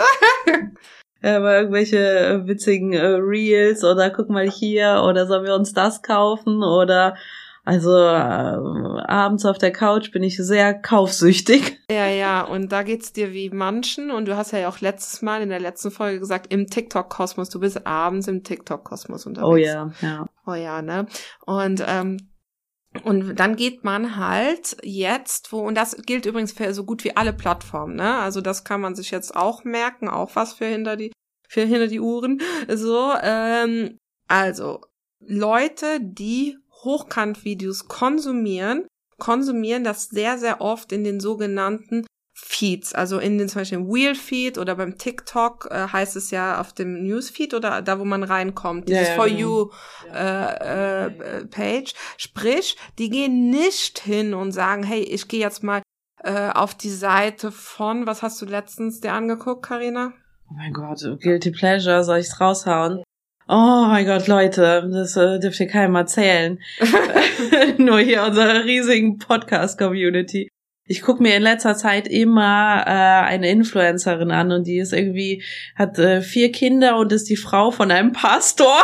aber 1.22 1.58
irgendwelche 1.58 1.98
äh, 1.98 2.46
witzigen 2.46 2.92
äh, 2.92 3.06
Reels 3.06 3.84
oder 3.84 4.10
guck 4.10 4.30
mal 4.30 4.48
hier 4.50 5.02
oder 5.06 5.26
sollen 5.26 5.44
wir 5.44 5.54
uns 5.54 5.72
das 5.72 6.02
kaufen 6.02 6.62
oder 6.62 7.16
also 7.64 7.94
äh, 7.94 9.02
abends 9.06 9.44
auf 9.44 9.58
der 9.58 9.70
Couch 9.70 10.12
bin 10.12 10.22
ich 10.22 10.36
sehr 10.38 10.74
kaufsüchtig. 10.74 11.78
Ja, 11.90 12.06
ja, 12.06 12.42
und 12.42 12.70
da 12.70 12.84
geht's 12.84 13.12
dir 13.12 13.32
wie 13.32 13.50
manchen 13.50 14.12
und 14.12 14.28
du 14.28 14.36
hast 14.36 14.52
ja 14.52 14.68
auch 14.68 14.80
letztes 14.80 15.22
Mal 15.22 15.42
in 15.42 15.48
der 15.48 15.58
letzten 15.58 15.90
Folge 15.90 16.20
gesagt, 16.20 16.52
im 16.52 16.68
TikTok-Kosmos, 16.68 17.48
du 17.48 17.58
bist 17.58 17.84
abends 17.84 18.28
im 18.28 18.44
TikTok-Kosmos 18.44 19.26
unterwegs. 19.26 19.50
Oh 19.50 19.56
ja, 19.56 19.90
ja. 20.00 20.26
Oh 20.46 20.54
ja, 20.54 20.82
ne? 20.82 21.06
Und 21.46 21.82
ähm, 21.84 22.29
und 23.04 23.36
dann 23.36 23.54
geht 23.56 23.84
man 23.84 24.16
halt 24.16 24.76
jetzt, 24.82 25.52
wo, 25.52 25.60
und 25.60 25.76
das 25.76 25.96
gilt 26.02 26.26
übrigens 26.26 26.52
für 26.52 26.74
so 26.74 26.84
gut 26.84 27.04
wie 27.04 27.16
alle 27.16 27.32
Plattformen, 27.32 27.94
ne? 27.94 28.16
Also 28.16 28.40
das 28.40 28.64
kann 28.64 28.80
man 28.80 28.96
sich 28.96 29.10
jetzt 29.12 29.34
auch 29.36 29.62
merken, 29.64 30.08
auch 30.08 30.34
was 30.34 30.54
für 30.54 30.66
hinter 30.66 30.96
die, 30.96 31.12
für 31.48 31.62
hinter 31.62 31.86
die 31.86 32.00
Uhren. 32.00 32.40
So, 32.68 33.12
ähm, 33.22 33.96
also 34.26 34.80
Leute, 35.20 36.00
die 36.00 36.56
Hochkant-Videos 36.84 37.86
konsumieren, 37.86 38.86
konsumieren 39.18 39.84
das 39.84 40.08
sehr, 40.08 40.38
sehr 40.38 40.60
oft 40.60 40.90
in 40.92 41.04
den 41.04 41.20
sogenannten 41.20 42.06
Feeds, 42.42 42.94
also 42.94 43.18
in 43.18 43.38
den 43.38 43.48
zum 43.48 43.60
Beispiel 43.60 43.78
im 43.78 43.88
Wheel 43.88 44.14
Feed 44.14 44.58
oder 44.58 44.74
beim 44.74 44.98
TikTok 44.98 45.68
äh, 45.70 45.88
heißt 45.88 46.16
es 46.16 46.30
ja 46.30 46.60
auf 46.60 46.72
dem 46.72 47.02
Newsfeed 47.04 47.54
oder 47.54 47.82
da, 47.82 47.98
wo 47.98 48.04
man 48.04 48.22
reinkommt, 48.22 48.88
dieses 48.88 49.08
ja, 49.08 49.08
ja, 49.08 49.14
For 49.14 49.26
genau. 49.26 49.38
You 49.38 49.70
äh, 50.12 51.06
äh, 51.06 51.44
Page. 51.46 51.92
Sprich, 52.16 52.76
die 52.98 53.10
gehen 53.10 53.50
nicht 53.50 54.00
hin 54.00 54.34
und 54.34 54.52
sagen, 54.52 54.82
hey, 54.82 55.00
ich 55.00 55.28
gehe 55.28 55.40
jetzt 55.40 55.62
mal 55.62 55.82
äh, 56.24 56.50
auf 56.50 56.74
die 56.74 56.90
Seite 56.90 57.52
von, 57.52 58.06
was 58.06 58.22
hast 58.22 58.40
du 58.42 58.46
letztens 58.46 59.00
dir 59.00 59.12
angeguckt, 59.12 59.64
Karina? 59.64 60.12
Oh 60.50 60.54
mein 60.56 60.72
Gott, 60.72 61.00
Guilty 61.20 61.52
Pleasure, 61.52 62.02
soll 62.02 62.18
ich's 62.18 62.40
raushauen? 62.40 63.02
Oh 63.48 63.86
mein 63.86 64.06
Gott, 64.06 64.26
Leute, 64.26 64.88
das 64.92 65.16
äh, 65.16 65.38
dürft 65.38 65.60
ihr 65.60 65.68
keinem 65.68 65.94
erzählen. 65.94 66.58
Nur 67.78 68.00
hier 68.00 68.24
unserer 68.24 68.64
riesigen 68.64 69.18
Podcast-Community 69.18 70.49
ich 70.90 71.02
gucke 71.02 71.22
mir 71.22 71.36
in 71.36 71.42
letzter 71.42 71.76
Zeit 71.76 72.08
immer 72.08 72.82
äh, 72.84 72.90
eine 72.90 73.48
Influencerin 73.48 74.32
an 74.32 74.50
und 74.50 74.66
die 74.66 74.78
ist 74.78 74.92
irgendwie, 74.92 75.44
hat 75.76 76.00
äh, 76.00 76.20
vier 76.20 76.50
Kinder 76.50 76.98
und 76.98 77.12
ist 77.12 77.30
die 77.30 77.36
Frau 77.36 77.70
von 77.70 77.92
einem 77.92 78.10
Pastor. 78.12 78.74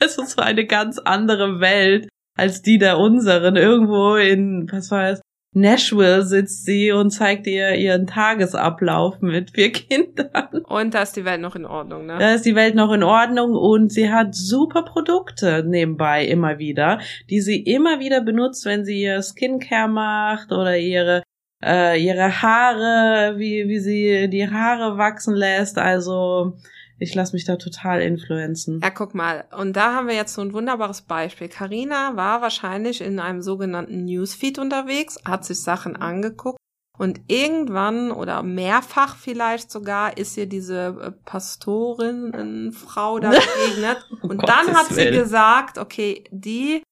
Es 0.00 0.16
ist 0.16 0.30
so 0.30 0.40
eine 0.40 0.64
ganz 0.64 0.98
andere 0.98 1.60
Welt 1.60 2.08
als 2.38 2.62
die 2.62 2.78
der 2.78 2.98
unseren. 2.98 3.56
Irgendwo 3.56 4.14
in, 4.14 4.66
was 4.72 4.90
war 4.90 5.10
es, 5.10 5.20
Nashville 5.54 6.22
sitzt 6.22 6.64
sie 6.64 6.90
und 6.90 7.10
zeigt 7.10 7.46
ihr 7.46 7.74
ihren 7.74 8.06
Tagesablauf 8.06 9.20
mit 9.20 9.50
vier 9.50 9.72
Kindern. 9.72 10.62
Und 10.64 10.94
da 10.94 11.02
ist 11.02 11.16
die 11.16 11.26
Welt 11.26 11.42
noch 11.42 11.54
in 11.54 11.66
Ordnung, 11.66 12.06
ne? 12.06 12.16
Da 12.18 12.32
ist 12.32 12.46
die 12.46 12.54
Welt 12.54 12.74
noch 12.74 12.92
in 12.92 13.02
Ordnung 13.02 13.54
und 13.54 13.92
sie 13.92 14.10
hat 14.10 14.34
super 14.34 14.84
Produkte 14.84 15.62
nebenbei 15.66 16.24
immer 16.24 16.58
wieder, 16.58 16.98
die 17.28 17.42
sie 17.42 17.60
immer 17.60 18.00
wieder 18.00 18.22
benutzt, 18.22 18.64
wenn 18.64 18.86
sie 18.86 19.02
ihr 19.02 19.20
Skincare 19.20 19.90
macht 19.90 20.50
oder 20.50 20.78
ihre 20.78 21.22
äh, 21.64 22.02
ihre 22.02 22.42
Haare, 22.42 23.34
wie, 23.38 23.68
wie 23.68 23.78
sie 23.78 24.28
die 24.28 24.50
Haare 24.50 24.98
wachsen 24.98 25.34
lässt. 25.34 25.78
Also 25.78 26.58
ich 26.98 27.14
lasse 27.14 27.34
mich 27.34 27.44
da 27.44 27.56
total 27.56 28.00
influenzen. 28.00 28.80
Ja, 28.82 28.90
guck 28.90 29.14
mal. 29.14 29.44
Und 29.56 29.74
da 29.74 29.94
haben 29.94 30.06
wir 30.08 30.14
jetzt 30.14 30.34
so 30.34 30.42
ein 30.42 30.52
wunderbares 30.52 31.02
Beispiel. 31.02 31.48
Carina 31.48 32.16
war 32.16 32.42
wahrscheinlich 32.42 33.00
in 33.00 33.18
einem 33.18 33.42
sogenannten 33.42 34.04
Newsfeed 34.04 34.58
unterwegs, 34.58 35.18
hat 35.24 35.44
sich 35.44 35.60
Sachen 35.60 35.96
angeguckt 35.96 36.58
und 36.98 37.20
irgendwann 37.26 38.12
oder 38.12 38.42
mehrfach 38.42 39.16
vielleicht 39.16 39.70
sogar 39.70 40.16
ist 40.16 40.36
ihr 40.36 40.46
diese 40.46 40.96
äh, 41.00 41.10
Pastorin-Frau 41.24 43.18
da 43.18 43.30
begegnet. 43.66 44.06
Und 44.22 44.40
um 44.40 44.46
dann 44.46 44.74
hat 44.76 44.86
sie 44.86 44.96
Willen. 44.96 45.14
gesagt, 45.14 45.78
okay, 45.78 46.24
die 46.30 46.82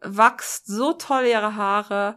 wächst 0.00 0.66
so 0.66 0.94
toll 0.94 1.24
ihre 1.26 1.56
Haare, 1.56 2.16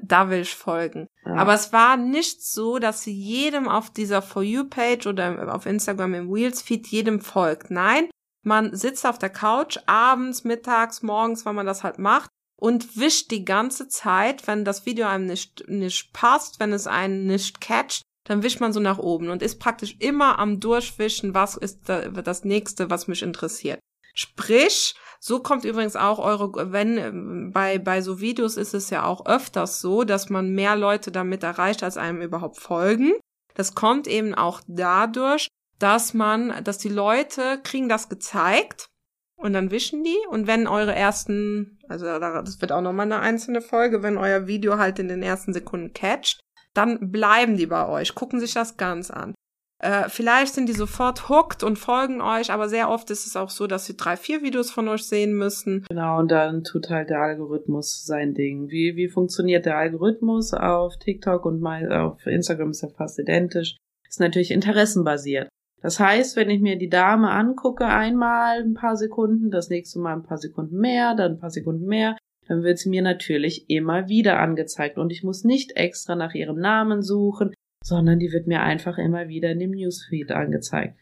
da 0.00 0.30
will 0.30 0.40
ich 0.40 0.54
folgen. 0.54 1.08
Ja. 1.24 1.34
Aber 1.34 1.54
es 1.54 1.72
war 1.72 1.96
nicht 1.96 2.42
so, 2.44 2.78
dass 2.78 3.02
sie 3.02 3.12
jedem 3.12 3.68
auf 3.68 3.90
dieser 3.90 4.22
For 4.22 4.42
You-Page 4.42 5.06
oder 5.06 5.54
auf 5.54 5.66
Instagram 5.66 6.14
im 6.14 6.32
Wheels-Feed 6.32 6.86
jedem 6.88 7.20
folgt. 7.20 7.70
Nein, 7.70 8.08
man 8.42 8.74
sitzt 8.74 9.06
auf 9.06 9.18
der 9.18 9.30
Couch 9.30 9.78
abends, 9.86 10.44
mittags, 10.44 11.02
morgens, 11.02 11.44
wenn 11.44 11.54
man 11.54 11.66
das 11.66 11.84
halt 11.84 11.98
macht 11.98 12.30
und 12.56 12.96
wischt 12.96 13.30
die 13.30 13.44
ganze 13.44 13.88
Zeit, 13.88 14.46
wenn 14.46 14.64
das 14.64 14.86
Video 14.86 15.06
einem 15.06 15.26
nicht, 15.26 15.68
nicht 15.68 16.12
passt, 16.12 16.60
wenn 16.60 16.72
es 16.72 16.86
einen 16.86 17.26
nicht 17.26 17.60
catcht, 17.60 18.02
dann 18.24 18.42
wischt 18.42 18.60
man 18.60 18.72
so 18.72 18.80
nach 18.80 18.98
oben 18.98 19.30
und 19.30 19.42
ist 19.42 19.58
praktisch 19.58 19.96
immer 19.98 20.38
am 20.38 20.60
Durchwischen, 20.60 21.34
was 21.34 21.56
ist 21.56 21.88
das 21.88 22.44
nächste, 22.44 22.88
was 22.88 23.08
mich 23.08 23.22
interessiert. 23.22 23.80
Sprich, 24.12 24.94
so 25.20 25.40
kommt 25.40 25.64
übrigens 25.64 25.96
auch 25.96 26.18
eure, 26.18 26.72
wenn 26.72 27.52
bei, 27.52 27.78
bei 27.78 28.00
so 28.02 28.20
Videos 28.20 28.56
ist 28.56 28.74
es 28.74 28.90
ja 28.90 29.04
auch 29.04 29.26
öfters 29.26 29.80
so, 29.80 30.04
dass 30.04 30.30
man 30.30 30.50
mehr 30.50 30.76
Leute 30.76 31.12
damit 31.12 31.42
erreicht, 31.42 31.82
als 31.82 31.96
einem 31.96 32.22
überhaupt 32.22 32.58
folgen. 32.58 33.12
Das 33.54 33.74
kommt 33.74 34.06
eben 34.06 34.34
auch 34.34 34.60
dadurch, 34.66 35.48
dass 35.78 36.14
man, 36.14 36.64
dass 36.64 36.78
die 36.78 36.88
Leute 36.88 37.60
kriegen 37.62 37.88
das 37.88 38.08
gezeigt 38.08 38.88
und 39.36 39.52
dann 39.52 39.70
wischen 39.70 40.04
die 40.04 40.18
und 40.28 40.46
wenn 40.46 40.66
eure 40.66 40.94
ersten, 40.94 41.78
also 41.88 42.06
das 42.06 42.60
wird 42.60 42.72
auch 42.72 42.80
nochmal 42.80 43.06
eine 43.06 43.20
einzelne 43.20 43.60
Folge, 43.60 44.02
wenn 44.02 44.18
euer 44.18 44.46
Video 44.46 44.78
halt 44.78 44.98
in 44.98 45.08
den 45.08 45.22
ersten 45.22 45.52
Sekunden 45.52 45.92
catcht, 45.92 46.40
dann 46.74 47.10
bleiben 47.10 47.56
die 47.56 47.66
bei 47.66 47.86
euch, 47.88 48.14
gucken 48.14 48.40
sich 48.40 48.54
das 48.54 48.76
ganz 48.76 49.10
an. 49.10 49.34
Äh, 49.82 50.08
vielleicht 50.08 50.54
sind 50.54 50.68
die 50.68 50.74
sofort 50.74 51.28
hooked 51.28 51.64
und 51.64 51.76
folgen 51.76 52.20
euch, 52.20 52.52
aber 52.52 52.68
sehr 52.68 52.88
oft 52.88 53.10
ist 53.10 53.26
es 53.26 53.34
auch 53.34 53.50
so, 53.50 53.66
dass 53.66 53.84
sie 53.84 53.96
drei, 53.96 54.16
vier 54.16 54.40
Videos 54.40 54.70
von 54.70 54.88
euch 54.88 55.02
sehen 55.02 55.34
müssen. 55.34 55.84
Genau, 55.88 56.20
und 56.20 56.30
dann 56.30 56.62
tut 56.62 56.88
halt 56.88 57.10
der 57.10 57.20
Algorithmus 57.20 58.06
sein 58.06 58.32
Ding. 58.32 58.70
Wie, 58.70 58.94
wie 58.94 59.08
funktioniert 59.08 59.66
der 59.66 59.76
Algorithmus 59.76 60.54
auf 60.54 60.96
TikTok 60.98 61.44
und 61.44 61.60
mal 61.60 61.92
auf 61.92 62.24
Instagram 62.26 62.70
ist 62.70 62.82
ja 62.82 62.90
fast 62.90 63.18
identisch. 63.18 63.76
Ist 64.08 64.20
natürlich 64.20 64.52
interessenbasiert. 64.52 65.48
Das 65.80 65.98
heißt, 65.98 66.36
wenn 66.36 66.48
ich 66.48 66.60
mir 66.60 66.78
die 66.78 66.88
Dame 66.88 67.32
angucke, 67.32 67.86
einmal 67.86 68.62
ein 68.62 68.74
paar 68.74 68.96
Sekunden, 68.96 69.50
das 69.50 69.68
nächste 69.68 69.98
Mal 69.98 70.12
ein 70.12 70.22
paar 70.22 70.38
Sekunden 70.38 70.76
mehr, 70.76 71.16
dann 71.16 71.32
ein 71.32 71.38
paar 71.40 71.50
Sekunden 71.50 71.86
mehr, 71.86 72.16
dann 72.46 72.62
wird 72.62 72.78
sie 72.78 72.88
mir 72.88 73.02
natürlich 73.02 73.68
immer 73.68 74.06
wieder 74.06 74.38
angezeigt 74.38 74.96
und 74.96 75.10
ich 75.10 75.24
muss 75.24 75.42
nicht 75.42 75.72
extra 75.72 76.14
nach 76.14 76.34
ihrem 76.34 76.60
Namen 76.60 77.02
suchen 77.02 77.52
sondern 77.82 78.18
die 78.18 78.32
wird 78.32 78.46
mir 78.46 78.62
einfach 78.62 78.98
immer 78.98 79.28
wieder 79.28 79.50
in 79.50 79.58
dem 79.58 79.72
Newsfeed 79.72 80.32
angezeigt. 80.32 80.96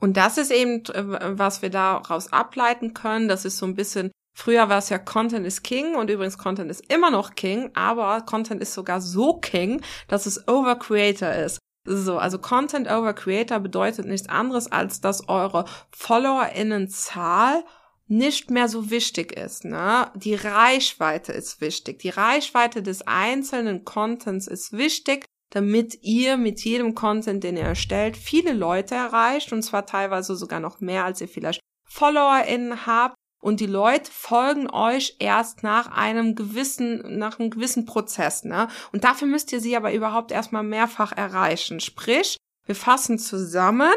Und 0.00 0.16
das 0.16 0.38
ist 0.38 0.52
eben, 0.52 0.84
äh, 0.86 1.38
was 1.38 1.62
wir 1.62 1.70
daraus 1.70 2.32
ableiten 2.32 2.94
können. 2.94 3.28
Das 3.28 3.44
ist 3.44 3.58
so 3.58 3.66
ein 3.66 3.74
bisschen, 3.74 4.12
früher 4.34 4.68
war 4.68 4.78
es 4.78 4.90
ja 4.90 4.98
Content 4.98 5.46
is 5.46 5.62
King 5.62 5.96
und 5.96 6.10
übrigens 6.10 6.38
Content 6.38 6.70
ist 6.70 6.92
immer 6.92 7.10
noch 7.10 7.34
King, 7.34 7.70
aber 7.74 8.22
Content 8.22 8.62
ist 8.62 8.74
sogar 8.74 9.00
so 9.00 9.38
King, 9.38 9.80
dass 10.06 10.26
es 10.26 10.46
over 10.46 10.76
Creator 10.76 11.32
ist. 11.32 11.58
So, 11.84 12.18
also 12.18 12.38
Content 12.38 12.90
over 12.90 13.14
Creator 13.14 13.60
bedeutet 13.60 14.06
nichts 14.06 14.28
anderes, 14.28 14.70
als 14.70 15.00
dass 15.00 15.28
eure 15.28 15.64
FollowerInnenzahl 15.90 17.64
nicht 18.06 18.50
mehr 18.50 18.68
so 18.68 18.90
wichtig 18.90 19.32
ist. 19.32 19.64
Ne? 19.64 20.10
Die 20.14 20.34
Reichweite 20.34 21.32
ist 21.32 21.60
wichtig. 21.60 21.98
Die 22.00 22.08
Reichweite 22.08 22.82
des 22.82 23.06
einzelnen 23.06 23.84
Contents 23.84 24.46
ist 24.46 24.72
wichtig 24.72 25.24
damit 25.50 25.98
ihr 26.02 26.36
mit 26.36 26.60
jedem 26.60 26.94
Content, 26.94 27.42
den 27.42 27.56
ihr 27.56 27.64
erstellt, 27.64 28.16
viele 28.16 28.52
Leute 28.52 28.94
erreicht 28.94 29.52
und 29.52 29.62
zwar 29.62 29.86
teilweise 29.86 30.36
sogar 30.36 30.60
noch 30.60 30.80
mehr, 30.80 31.04
als 31.04 31.20
ihr 31.20 31.28
vielleicht 31.28 31.60
FollowerInnen 31.88 32.86
habt 32.86 33.14
und 33.40 33.60
die 33.60 33.66
Leute 33.66 34.10
folgen 34.10 34.68
euch 34.70 35.16
erst 35.20 35.62
nach 35.62 35.90
einem 35.90 36.34
gewissen, 36.34 37.18
nach 37.18 37.38
einem 37.38 37.50
gewissen 37.50 37.86
Prozess, 37.86 38.44
ne? 38.44 38.68
Und 38.92 39.04
dafür 39.04 39.28
müsst 39.28 39.52
ihr 39.52 39.60
sie 39.60 39.76
aber 39.76 39.92
überhaupt 39.92 40.32
erstmal 40.32 40.64
mehrfach 40.64 41.12
erreichen. 41.12 41.80
Sprich, 41.80 42.36
wir 42.66 42.74
fassen 42.74 43.18
zusammen, 43.18 43.94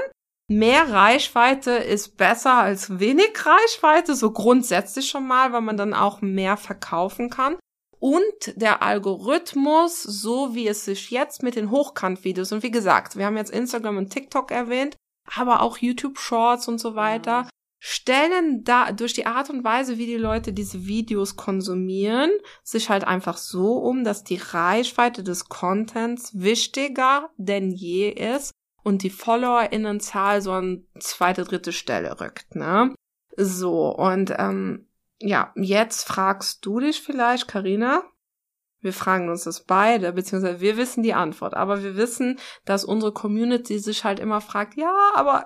mehr 0.47 0.91
Reichweite 0.91 1.71
ist 1.71 2.17
besser 2.17 2.53
als 2.53 2.99
wenig 2.99 3.33
Reichweite, 3.35 4.15
so 4.15 4.31
grundsätzlich 4.31 5.09
schon 5.09 5.27
mal, 5.27 5.51
weil 5.53 5.61
man 5.61 5.77
dann 5.77 5.93
auch 5.93 6.21
mehr 6.21 6.55
verkaufen 6.55 7.29
kann. 7.29 7.57
Und 8.01 8.53
der 8.55 8.81
Algorithmus, 8.81 10.01
so 10.01 10.55
wie 10.55 10.67
es 10.67 10.85
sich 10.85 11.11
jetzt 11.11 11.43
mit 11.43 11.55
den 11.55 11.69
Hochkant-Videos, 11.69 12.51
und 12.51 12.63
wie 12.63 12.71
gesagt, 12.71 13.15
wir 13.15 13.27
haben 13.27 13.37
jetzt 13.37 13.51
Instagram 13.51 13.97
und 13.97 14.09
TikTok 14.09 14.49
erwähnt, 14.49 14.97
aber 15.35 15.61
auch 15.61 15.77
YouTube 15.77 16.17
Shorts 16.17 16.67
und 16.67 16.79
so 16.79 16.95
weiter, 16.95 17.47
stellen 17.79 18.63
da 18.63 18.91
durch 18.91 19.13
die 19.13 19.27
Art 19.27 19.51
und 19.51 19.63
Weise, 19.63 19.99
wie 19.99 20.07
die 20.07 20.17
Leute 20.17 20.51
diese 20.51 20.87
Videos 20.87 21.35
konsumieren, 21.35 22.31
sich 22.63 22.89
halt 22.89 23.03
einfach 23.03 23.37
so 23.37 23.73
um, 23.77 24.03
dass 24.03 24.23
die 24.23 24.37
Reichweite 24.37 25.23
des 25.23 25.47
Contents 25.47 26.31
wichtiger 26.33 27.29
denn 27.37 27.69
je 27.69 28.09
ist 28.09 28.51
und 28.83 29.03
die 29.03 29.11
FollowerInnenzahl 29.11 30.41
so 30.41 30.53
an 30.53 30.87
zweite, 30.99 31.43
dritte 31.43 31.71
Stelle 31.71 32.19
rückt, 32.19 32.55
ne? 32.55 32.95
So, 33.37 33.95
und 33.95 34.33
ähm, 34.37 34.87
ja, 35.21 35.53
jetzt 35.55 36.07
fragst 36.07 36.65
du 36.65 36.79
dich 36.79 37.01
vielleicht, 37.01 37.47
Karina. 37.47 38.03
Wir 38.79 38.93
fragen 38.93 39.29
uns 39.29 39.43
das 39.43 39.65
beide, 39.65 40.11
beziehungsweise 40.11 40.59
wir 40.59 40.75
wissen 40.75 41.03
die 41.03 41.13
Antwort, 41.13 41.53
aber 41.53 41.83
wir 41.83 41.95
wissen, 41.95 42.39
dass 42.65 42.83
unsere 42.83 43.13
Community 43.13 43.77
sich 43.77 44.03
halt 44.03 44.19
immer 44.19 44.41
fragt, 44.41 44.75
ja, 44.75 44.93
aber 45.13 45.45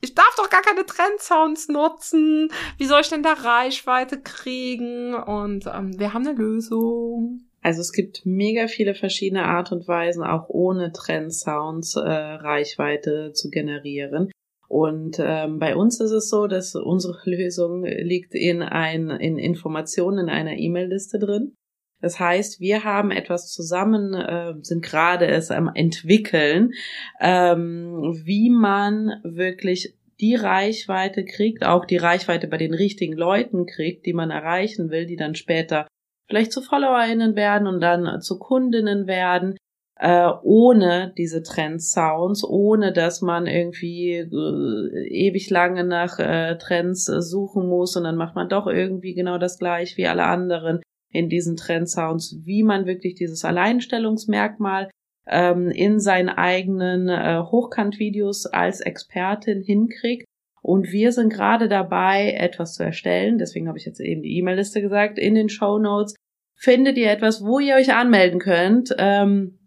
ich 0.00 0.14
darf 0.14 0.34
doch 0.36 0.50
gar 0.50 0.62
keine 0.62 0.86
Trendsounds 0.86 1.68
nutzen. 1.68 2.48
Wie 2.78 2.86
soll 2.86 3.02
ich 3.02 3.08
denn 3.08 3.22
da 3.22 3.34
Reichweite 3.34 4.20
kriegen? 4.20 5.14
Und 5.14 5.66
ähm, 5.66 5.98
wir 5.98 6.12
haben 6.12 6.26
eine 6.26 6.36
Lösung. 6.36 7.40
Also 7.62 7.80
es 7.80 7.92
gibt 7.92 8.26
mega 8.26 8.66
viele 8.68 8.94
verschiedene 8.94 9.44
Art 9.44 9.72
und 9.72 9.88
Weisen, 9.88 10.22
auch 10.22 10.48
ohne 10.48 10.92
Trendsounds 10.92 11.96
äh, 11.96 12.00
Reichweite 12.00 13.32
zu 13.32 13.48
generieren. 13.48 14.30
Und 14.74 15.20
ähm, 15.20 15.60
bei 15.60 15.76
uns 15.76 16.00
ist 16.00 16.10
es 16.10 16.28
so, 16.28 16.48
dass 16.48 16.74
unsere 16.74 17.16
Lösung 17.30 17.84
liegt 17.84 18.34
in, 18.34 18.60
ein, 18.60 19.08
in 19.08 19.38
Informationen 19.38 20.26
in 20.26 20.28
einer 20.28 20.58
E-Mail-Liste 20.58 21.20
drin. 21.20 21.54
Das 22.00 22.18
heißt, 22.18 22.58
wir 22.58 22.82
haben 22.82 23.12
etwas 23.12 23.52
zusammen, 23.52 24.14
äh, 24.14 24.54
sind 24.62 24.84
gerade 24.84 25.28
es 25.28 25.52
am 25.52 25.70
entwickeln, 25.72 26.72
ähm, 27.20 28.20
wie 28.24 28.50
man 28.50 29.12
wirklich 29.22 29.94
die 30.20 30.34
Reichweite 30.34 31.24
kriegt, 31.24 31.64
auch 31.64 31.84
die 31.84 31.98
Reichweite 31.98 32.48
bei 32.48 32.56
den 32.56 32.74
richtigen 32.74 33.14
Leuten 33.14 33.66
kriegt, 33.66 34.06
die 34.06 34.12
man 34.12 34.32
erreichen 34.32 34.90
will, 34.90 35.06
die 35.06 35.16
dann 35.16 35.36
später 35.36 35.86
vielleicht 36.26 36.50
zu 36.50 36.62
FollowerInnen 36.62 37.36
werden 37.36 37.68
und 37.68 37.80
dann 37.80 38.20
zu 38.20 38.40
Kundinnen 38.40 39.06
werden, 39.06 39.56
äh, 39.96 40.28
ohne 40.42 41.12
diese 41.16 41.42
Trend-Sounds, 41.42 42.44
ohne 42.44 42.92
dass 42.92 43.20
man 43.20 43.46
irgendwie 43.46 44.14
äh, 44.16 45.08
ewig 45.08 45.50
lange 45.50 45.84
nach 45.84 46.18
äh, 46.18 46.58
Trends 46.58 47.08
äh, 47.08 47.22
suchen 47.22 47.68
muss 47.68 47.96
und 47.96 48.04
dann 48.04 48.16
macht 48.16 48.34
man 48.34 48.48
doch 48.48 48.66
irgendwie 48.66 49.14
genau 49.14 49.38
das 49.38 49.58
gleich 49.58 49.96
wie 49.96 50.06
alle 50.06 50.24
anderen 50.24 50.80
in 51.10 51.28
diesen 51.28 51.56
Trend-Sounds, 51.56 52.40
wie 52.44 52.64
man 52.64 52.86
wirklich 52.86 53.14
dieses 53.14 53.44
Alleinstellungsmerkmal 53.44 54.90
ähm, 55.28 55.70
in 55.70 56.00
seinen 56.00 56.28
eigenen 56.28 57.08
äh, 57.08 57.40
Hochkant-Videos 57.40 58.46
als 58.46 58.80
Expertin 58.80 59.62
hinkriegt. 59.62 60.24
Und 60.60 60.90
wir 60.90 61.12
sind 61.12 61.32
gerade 61.32 61.68
dabei, 61.68 62.32
etwas 62.32 62.74
zu 62.74 62.82
erstellen. 62.82 63.38
Deswegen 63.38 63.68
habe 63.68 63.78
ich 63.78 63.84
jetzt 63.84 64.00
eben 64.00 64.22
die 64.22 64.38
E-Mail-Liste 64.38 64.80
gesagt. 64.80 65.18
In 65.18 65.34
den 65.34 65.50
Show 65.50 65.78
Notes 65.78 66.16
findet 66.56 66.96
ihr 66.96 67.10
etwas, 67.10 67.44
wo 67.44 67.58
ihr 67.58 67.76
euch 67.76 67.92
anmelden 67.92 68.40
könnt. 68.40 68.94
Ähm, 68.98 69.58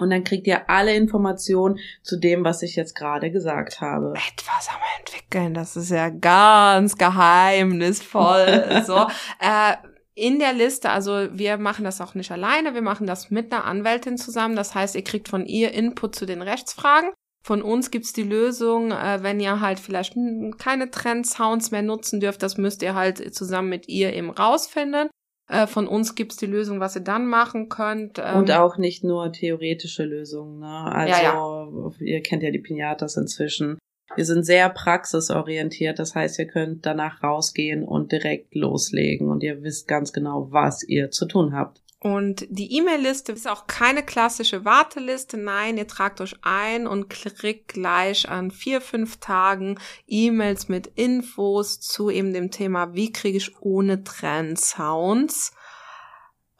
und 0.00 0.10
dann 0.10 0.24
kriegt 0.24 0.46
ihr 0.46 0.68
alle 0.68 0.94
Informationen 0.94 1.78
zu 2.02 2.18
dem, 2.18 2.44
was 2.44 2.62
ich 2.62 2.76
jetzt 2.76 2.96
gerade 2.96 3.30
gesagt 3.30 3.80
habe. 3.80 4.14
Etwas 4.14 4.68
am 4.68 4.80
entwickeln, 4.98 5.54
das 5.54 5.76
ist 5.76 5.90
ja 5.90 6.08
ganz 6.08 6.96
geheimnisvoll. 6.96 8.82
so, 8.86 9.06
äh, 9.40 9.74
in 10.16 10.38
der 10.38 10.52
Liste, 10.52 10.90
also 10.90 11.28
wir 11.32 11.58
machen 11.58 11.84
das 11.84 12.00
auch 12.00 12.14
nicht 12.14 12.30
alleine, 12.30 12.74
wir 12.74 12.82
machen 12.82 13.06
das 13.06 13.30
mit 13.30 13.52
einer 13.52 13.64
Anwältin 13.64 14.16
zusammen. 14.16 14.56
Das 14.56 14.74
heißt, 14.74 14.94
ihr 14.94 15.04
kriegt 15.04 15.28
von 15.28 15.44
ihr 15.46 15.72
Input 15.72 16.14
zu 16.14 16.26
den 16.26 16.42
Rechtsfragen. 16.42 17.10
Von 17.44 17.62
uns 17.62 17.90
gibt's 17.90 18.12
die 18.12 18.22
Lösung, 18.22 18.90
äh, 18.90 19.22
wenn 19.22 19.38
ihr 19.38 19.60
halt 19.60 19.78
vielleicht 19.78 20.16
keine 20.58 20.90
Trend-Sounds 20.90 21.72
mehr 21.72 21.82
nutzen 21.82 22.20
dürft, 22.20 22.42
das 22.42 22.56
müsst 22.56 22.82
ihr 22.82 22.94
halt 22.94 23.34
zusammen 23.34 23.68
mit 23.68 23.88
ihr 23.88 24.14
eben 24.14 24.30
rausfinden. 24.30 25.10
Äh, 25.48 25.66
von 25.66 25.86
uns 25.86 26.14
gibt's 26.14 26.36
die 26.36 26.46
Lösung, 26.46 26.80
was 26.80 26.96
ihr 26.96 27.02
dann 27.02 27.26
machen 27.26 27.68
könnt. 27.68 28.18
Ähm, 28.18 28.38
Und 28.38 28.50
auch 28.50 28.78
nicht 28.78 29.04
nur 29.04 29.30
theoretische 29.32 30.04
Lösungen. 30.04 30.60
Ne? 30.60 30.66
Also 30.66 31.12
ja, 31.12 31.22
ja. 31.22 31.90
ihr 32.00 32.22
kennt 32.22 32.42
ja 32.42 32.50
die 32.50 32.58
Pinatas 32.58 33.16
inzwischen. 33.16 33.78
Wir 34.16 34.24
sind 34.24 34.44
sehr 34.44 34.68
praxisorientiert, 34.70 35.98
das 35.98 36.14
heißt, 36.14 36.38
ihr 36.38 36.46
könnt 36.46 36.86
danach 36.86 37.22
rausgehen 37.22 37.82
und 37.82 38.12
direkt 38.12 38.54
loslegen 38.54 39.28
und 39.28 39.42
ihr 39.42 39.62
wisst 39.62 39.88
ganz 39.88 40.12
genau, 40.12 40.48
was 40.50 40.84
ihr 40.84 41.10
zu 41.10 41.26
tun 41.26 41.52
habt. 41.52 41.83
Und 42.04 42.44
die 42.50 42.76
E-Mail-Liste 42.76 43.32
ist 43.32 43.48
auch 43.48 43.66
keine 43.66 44.02
klassische 44.02 44.66
Warteliste. 44.66 45.38
Nein, 45.38 45.78
ihr 45.78 45.88
tragt 45.88 46.20
euch 46.20 46.34
ein 46.42 46.86
und 46.86 47.08
klickt 47.08 47.68
gleich 47.68 48.28
an 48.28 48.50
vier, 48.50 48.82
fünf 48.82 49.20
Tagen 49.20 49.78
E-Mails 50.06 50.68
mit 50.68 50.86
Infos 50.86 51.80
zu 51.80 52.10
eben 52.10 52.34
dem 52.34 52.50
Thema, 52.50 52.92
wie 52.92 53.10
kriege 53.10 53.38
ich 53.38 53.58
ohne 53.62 54.04
Trend-Sounds 54.04 55.54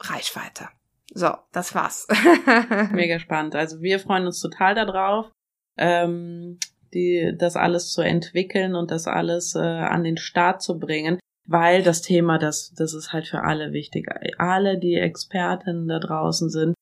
Reichweite. 0.00 0.70
So, 1.12 1.34
das 1.52 1.74
war's. 1.74 2.08
Mega 2.92 3.18
spannend. 3.18 3.54
Also 3.54 3.82
wir 3.82 4.00
freuen 4.00 4.24
uns 4.24 4.40
total 4.40 4.74
darauf, 4.74 5.30
ähm, 5.76 6.58
die, 6.94 7.34
das 7.36 7.56
alles 7.56 7.92
zu 7.92 8.00
entwickeln 8.00 8.74
und 8.74 8.90
das 8.90 9.06
alles 9.06 9.54
äh, 9.54 9.58
an 9.58 10.04
den 10.04 10.16
Start 10.16 10.62
zu 10.62 10.78
bringen 10.78 11.18
weil 11.46 11.82
das 11.82 12.02
Thema, 12.02 12.38
das, 12.38 12.72
das 12.74 12.94
ist 12.94 13.12
halt 13.12 13.26
für 13.26 13.42
alle 13.42 13.72
wichtig. 13.72 14.08
Alle, 14.38 14.78
die 14.78 14.94
Expertinnen 14.94 15.88
da 15.88 15.98
draußen 15.98 16.48
sind, 16.48 16.74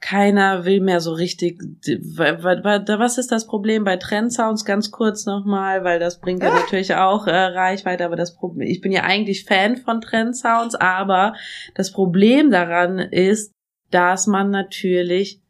keiner 0.00 0.64
will 0.64 0.80
mehr 0.80 1.00
so 1.00 1.12
richtig. 1.12 1.60
Was 1.86 3.18
ist 3.18 3.30
das 3.30 3.46
Problem 3.46 3.84
bei 3.84 3.96
Trendsounds? 3.96 4.64
Ganz 4.64 4.90
kurz 4.90 5.26
nochmal, 5.26 5.84
weil 5.84 5.98
das 5.98 6.20
bringt 6.20 6.42
ja 6.42 6.52
natürlich 6.52 6.94
auch 6.94 7.26
äh, 7.26 7.30
Reichweite, 7.30 8.04
aber 8.04 8.16
das 8.16 8.34
Problem, 8.34 8.66
ich 8.66 8.80
bin 8.80 8.92
ja 8.92 9.02
eigentlich 9.02 9.44
Fan 9.44 9.76
von 9.76 10.00
Trendsounds, 10.00 10.74
aber 10.74 11.34
das 11.74 11.92
Problem 11.92 12.50
daran 12.50 12.98
ist, 12.98 13.52
dass 13.90 14.26
man 14.26 14.50
natürlich 14.50 15.40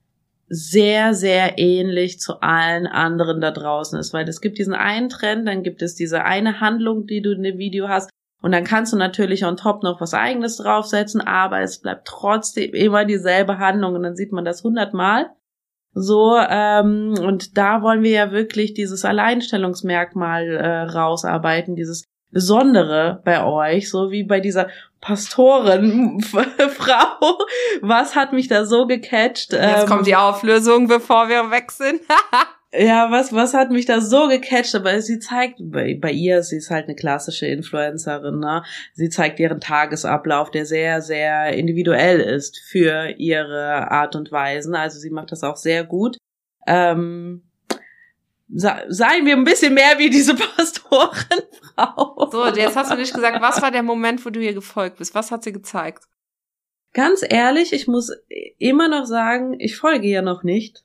sehr, 0.48 1.14
sehr 1.14 1.58
ähnlich 1.58 2.18
zu 2.18 2.40
allen 2.40 2.88
anderen 2.88 3.40
da 3.40 3.52
draußen 3.52 3.98
ist, 4.00 4.12
weil 4.12 4.28
es 4.28 4.40
gibt 4.40 4.58
diesen 4.58 4.74
einen 4.74 5.08
Trend, 5.08 5.46
dann 5.46 5.62
gibt 5.62 5.80
es 5.80 5.94
diese 5.94 6.24
eine 6.24 6.58
Handlung, 6.58 7.06
die 7.06 7.22
du 7.22 7.32
in 7.32 7.44
dem 7.44 7.58
Video 7.58 7.88
hast, 7.88 8.10
und 8.42 8.52
dann 8.52 8.64
kannst 8.64 8.92
du 8.92 8.96
natürlich 8.96 9.44
on 9.44 9.56
top 9.56 9.82
noch 9.82 10.00
was 10.00 10.14
eigenes 10.14 10.56
draufsetzen, 10.56 11.20
aber 11.20 11.60
es 11.60 11.80
bleibt 11.80 12.06
trotzdem 12.06 12.72
immer 12.72 13.04
dieselbe 13.04 13.58
Handlung 13.58 13.94
und 13.94 14.02
dann 14.02 14.16
sieht 14.16 14.32
man 14.32 14.44
das 14.44 14.64
hundertmal. 14.64 15.30
So, 15.92 16.36
ähm, 16.38 17.14
und 17.20 17.58
da 17.58 17.82
wollen 17.82 18.02
wir 18.02 18.10
ja 18.12 18.30
wirklich 18.30 18.74
dieses 18.74 19.04
Alleinstellungsmerkmal 19.04 20.48
äh, 20.48 20.82
rausarbeiten, 20.82 21.74
dieses 21.74 22.04
Besondere 22.30 23.20
bei 23.24 23.44
euch, 23.44 23.90
so 23.90 24.12
wie 24.12 24.22
bei 24.22 24.38
dieser 24.38 24.68
Pastorenfrau. 25.00 26.38
Was 27.82 28.14
hat 28.14 28.32
mich 28.32 28.46
da 28.46 28.64
so 28.64 28.86
gecatcht? 28.86 29.52
Jetzt 29.52 29.82
ähm, 29.82 29.88
kommt 29.88 30.06
die 30.06 30.14
Auflösung, 30.14 30.86
bevor 30.86 31.28
wir 31.28 31.50
weg 31.50 31.72
sind. 31.72 32.00
Ja, 32.72 33.10
was, 33.10 33.32
was 33.32 33.52
hat 33.52 33.70
mich 33.72 33.86
da 33.86 34.00
so 34.00 34.28
gecatcht? 34.28 34.76
Aber 34.76 35.00
sie 35.00 35.18
zeigt, 35.18 35.58
bei, 35.58 35.98
bei 36.00 36.12
ihr, 36.12 36.42
sie 36.44 36.58
ist 36.58 36.70
halt 36.70 36.86
eine 36.86 36.94
klassische 36.94 37.46
Influencerin, 37.46 38.38
ne? 38.38 38.62
Sie 38.94 39.08
zeigt 39.08 39.40
ihren 39.40 39.60
Tagesablauf, 39.60 40.52
der 40.52 40.64
sehr, 40.66 41.02
sehr 41.02 41.52
individuell 41.54 42.20
ist 42.20 42.60
für 42.60 43.14
ihre 43.18 43.90
Art 43.90 44.14
und 44.14 44.30
Weisen. 44.30 44.76
Also 44.76 45.00
sie 45.00 45.10
macht 45.10 45.32
das 45.32 45.42
auch 45.42 45.56
sehr 45.56 45.82
gut. 45.82 46.16
Ähm, 46.68 47.42
seien 48.48 49.26
wir 49.26 49.36
ein 49.36 49.44
bisschen 49.44 49.74
mehr 49.74 49.98
wie 49.98 50.10
diese 50.10 50.34
Pastorenfrau. 50.56 52.28
So, 52.30 52.46
jetzt 52.54 52.76
hast 52.76 52.92
du 52.92 52.96
nicht 52.96 53.14
gesagt, 53.14 53.42
was 53.42 53.60
war 53.62 53.72
der 53.72 53.82
Moment, 53.82 54.24
wo 54.24 54.30
du 54.30 54.40
ihr 54.40 54.54
gefolgt 54.54 54.98
bist? 54.98 55.16
Was 55.16 55.32
hat 55.32 55.42
sie 55.42 55.52
gezeigt? 55.52 56.04
Ganz 56.92 57.24
ehrlich, 57.28 57.72
ich 57.72 57.88
muss 57.88 58.12
immer 58.58 58.88
noch 58.88 59.06
sagen, 59.06 59.56
ich 59.58 59.76
folge 59.76 60.06
ihr 60.06 60.22
noch 60.22 60.44
nicht. 60.44 60.84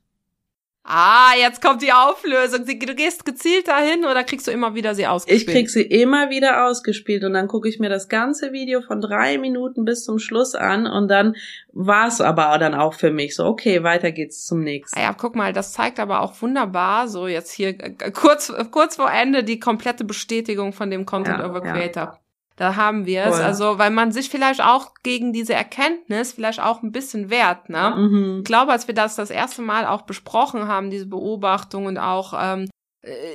Ah, 0.87 1.31
jetzt 1.39 1.63
kommt 1.63 1.81
die 1.81 1.91
Auflösung. 1.91 2.63
Du 2.63 2.93
gehst 2.93 3.25
gezielt 3.25 3.67
dahin 3.67 4.05
oder 4.05 4.23
kriegst 4.23 4.45
du 4.45 4.51
immer 4.51 4.75
wieder 4.75 4.93
sie 4.93 5.07
ausgespielt? 5.07 5.47
Ich 5.47 5.53
krieg 5.53 5.69
sie 5.69 5.81
immer 5.81 6.29
wieder 6.29 6.67
ausgespielt 6.67 7.23
und 7.23 7.33
dann 7.33 7.47
gucke 7.47 7.67
ich 7.67 7.79
mir 7.79 7.89
das 7.89 8.07
ganze 8.07 8.51
Video 8.51 8.81
von 8.81 9.01
drei 9.01 9.39
Minuten 9.39 9.83
bis 9.83 10.03
zum 10.03 10.19
Schluss 10.19 10.53
an 10.53 10.85
und 10.85 11.07
dann 11.07 11.35
war's 11.73 12.21
aber 12.21 12.55
dann 12.59 12.75
auch 12.75 12.93
für 12.93 13.09
mich 13.09 13.35
so, 13.35 13.45
okay, 13.45 13.81
weiter 13.81 14.11
geht's 14.11 14.45
zum 14.45 14.61
nächsten. 14.61 14.99
Ja, 14.99 15.13
guck 15.13 15.35
mal, 15.35 15.53
das 15.53 15.73
zeigt 15.73 15.99
aber 15.99 16.21
auch 16.21 16.39
wunderbar, 16.39 17.07
so 17.07 17.27
jetzt 17.27 17.51
hier 17.51 17.69
äh, 17.69 18.11
kurz, 18.11 18.53
kurz 18.69 18.97
vor 18.97 19.11
Ende 19.11 19.43
die 19.43 19.59
komplette 19.59 20.03
Bestätigung 20.03 20.71
von 20.71 20.91
dem 20.91 21.07
Content 21.07 21.39
ja, 21.39 21.49
over 21.49 21.61
Creator. 21.61 22.03
Ja. 22.03 22.19
Da 22.57 22.77
haben 22.77 23.05
wir 23.05 23.25
es. 23.25 23.39
Also, 23.39 23.77
weil 23.79 23.91
man 23.91 24.11
sich 24.11 24.29
vielleicht 24.29 24.61
auch 24.61 24.93
gegen 25.03 25.33
diese 25.33 25.53
Erkenntnis 25.53 26.31
vielleicht 26.31 26.61
auch 26.61 26.83
ein 26.83 26.91
bisschen 26.91 27.29
wehrt, 27.29 27.69
ne? 27.69 27.93
Mhm. 27.97 28.37
Ich 28.39 28.45
glaube, 28.45 28.71
als 28.71 28.87
wir 28.87 28.95
das 28.95 29.15
das 29.15 29.29
erste 29.29 29.61
Mal 29.61 29.85
auch 29.85 30.03
besprochen 30.03 30.67
haben, 30.67 30.89
diese 30.89 31.07
Beobachtung 31.07 31.85
und 31.85 31.97
auch 31.97 32.33
ähm, 32.39 32.69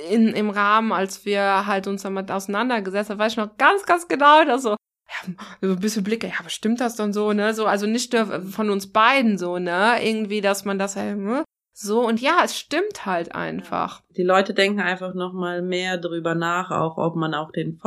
in, 0.09 0.29
im 0.29 0.49
Rahmen, 0.49 0.91
als 0.91 1.23
wir 1.25 1.67
halt 1.67 1.87
uns 1.87 2.01
damit 2.01 2.31
auseinandergesetzt 2.31 3.11
haben, 3.11 3.19
weiß 3.19 3.33
ich 3.33 3.37
noch 3.37 3.57
ganz, 3.57 3.85
ganz 3.85 4.07
genau, 4.07 4.43
dass 4.43 4.63
so, 4.63 4.71
ja, 4.71 5.33
so 5.61 5.73
ein 5.73 5.79
bisschen 5.79 6.03
Blicke, 6.03 6.27
ja, 6.27 6.33
aber 6.39 6.49
stimmt 6.49 6.81
das 6.81 6.95
dann 6.95 7.13
so, 7.13 7.31
ne? 7.31 7.53
So, 7.53 7.67
also 7.67 7.85
nicht 7.85 8.13
nur 8.13 8.41
von 8.43 8.71
uns 8.71 8.91
beiden 8.91 9.37
so, 9.37 9.59
ne? 9.59 9.97
Irgendwie, 10.01 10.41
dass 10.41 10.65
man 10.65 10.79
das 10.79 10.95
halt, 10.95 11.17
ne? 11.17 11.43
So, 11.73 12.05
und 12.05 12.19
ja, 12.19 12.39
es 12.43 12.57
stimmt 12.57 13.05
halt 13.05 13.33
einfach. 13.33 14.01
Die 14.17 14.23
Leute 14.23 14.53
denken 14.53 14.81
einfach 14.81 15.13
nochmal 15.13 15.61
mehr 15.61 15.97
drüber 15.97 16.35
nach, 16.35 16.69
auch 16.69 16.97
ob 16.97 17.15
man 17.15 17.33
auch 17.33 17.51
den 17.51 17.77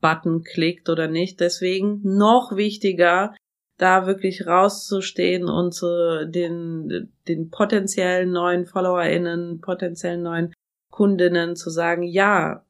Follow-Button 0.00 0.42
klickt 0.42 0.88
oder 0.88 1.08
nicht. 1.08 1.40
Deswegen 1.40 2.00
noch 2.02 2.56
wichtiger, 2.56 3.34
da 3.76 4.06
wirklich 4.06 4.46
rauszustehen 4.46 5.48
und 5.48 5.72
zu 5.72 6.26
den, 6.26 7.12
den 7.28 7.50
potenziellen 7.50 8.32
neuen 8.32 8.66
FollowerInnen, 8.66 9.60
potenziellen 9.60 10.22
neuen 10.22 10.52
Kundinnen 10.90 11.54
zu 11.54 11.70
sagen, 11.70 12.02
ja, 12.02 12.64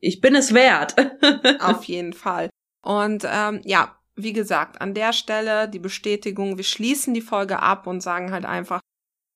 ich 0.00 0.20
bin 0.20 0.34
es 0.34 0.52
wert. 0.52 0.94
Auf 1.60 1.84
jeden 1.84 2.12
Fall. 2.12 2.50
Und 2.82 3.24
ähm, 3.26 3.60
ja, 3.64 3.96
wie 4.14 4.34
gesagt, 4.34 4.80
an 4.80 4.92
der 4.92 5.12
Stelle 5.12 5.68
die 5.68 5.78
Bestätigung, 5.78 6.58
wir 6.58 6.64
schließen 6.64 7.14
die 7.14 7.22
Folge 7.22 7.60
ab 7.60 7.86
und 7.86 8.02
sagen 8.02 8.30
halt 8.32 8.44
einfach, 8.44 8.80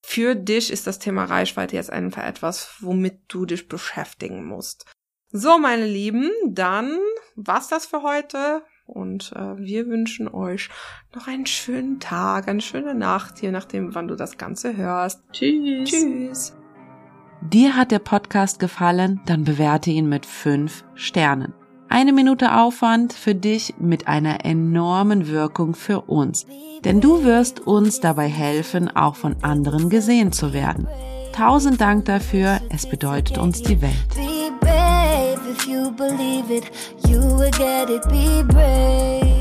für 0.05 0.35
dich 0.35 0.71
ist 0.71 0.87
das 0.87 0.99
Thema 0.99 1.25
Reichweite 1.25 1.77
jetzt 1.77 1.91
einfach 1.91 2.25
etwas, 2.25 2.77
womit 2.81 3.21
du 3.29 3.47
dich 3.47 3.69
beschäftigen 3.69 4.45
musst. 4.45 4.85
So, 5.33 5.59
meine 5.59 5.87
Lieben, 5.87 6.31
dann 6.47 6.99
war's 7.37 7.69
das 7.69 7.87
für 7.87 8.03
heute 8.03 8.63
und 8.87 9.33
äh, 9.35 9.59
wir 9.59 9.87
wünschen 9.87 10.29
euch 10.29 10.69
noch 11.15 11.27
einen 11.27 11.47
schönen 11.47 12.01
Tag, 12.01 12.49
eine 12.49 12.61
schöne 12.61 12.95
Nacht, 12.95 13.41
je 13.43 13.51
nachdem, 13.51 13.95
wann 13.95 14.09
du 14.09 14.17
das 14.17 14.39
Ganze 14.39 14.77
hörst. 14.77 15.23
Tschüss. 15.33 15.91
Tschüss. 15.91 16.57
Dir 17.43 17.77
hat 17.77 17.91
der 17.93 17.99
Podcast 17.99 18.59
gefallen? 18.59 19.21
Dann 19.27 19.45
bewerte 19.45 19.91
ihn 19.91 20.09
mit 20.09 20.27
fünf 20.27 20.85
Sternen. 20.95 21.53
Eine 21.89 22.13
Minute 22.13 22.57
Aufwand 22.57 23.13
für 23.13 23.35
dich 23.35 23.75
mit 23.79 24.09
einer 24.09 24.45
enormen 24.45 25.29
Wirkung 25.29 25.75
für 25.75 26.01
uns. 26.03 26.47
Denn 26.85 27.01
du 27.01 27.23
wirst 27.23 27.61
uns 27.61 28.01
dabei 28.01 28.27
helfen, 28.27 28.95
auch 28.95 29.15
von 29.15 29.37
anderen 29.43 29.89
gesehen 29.89 30.33
zu 30.33 30.53
werden. 30.53 30.89
Tausend 31.33 31.81
Dank 31.81 32.07
dafür, 32.07 32.61
es 32.71 32.89
bedeutet 32.89 33.39
uns 33.39 33.63
die 33.63 33.81
Welt. 33.81 34.36
if 35.59 35.67
you 35.67 35.91
believe 35.91 36.51
it, 36.51 36.71
you 37.07 37.21
will 37.21 37.51
get 37.51 37.89
it. 37.89 38.07
Be 38.09 38.43
brave. 38.43 39.36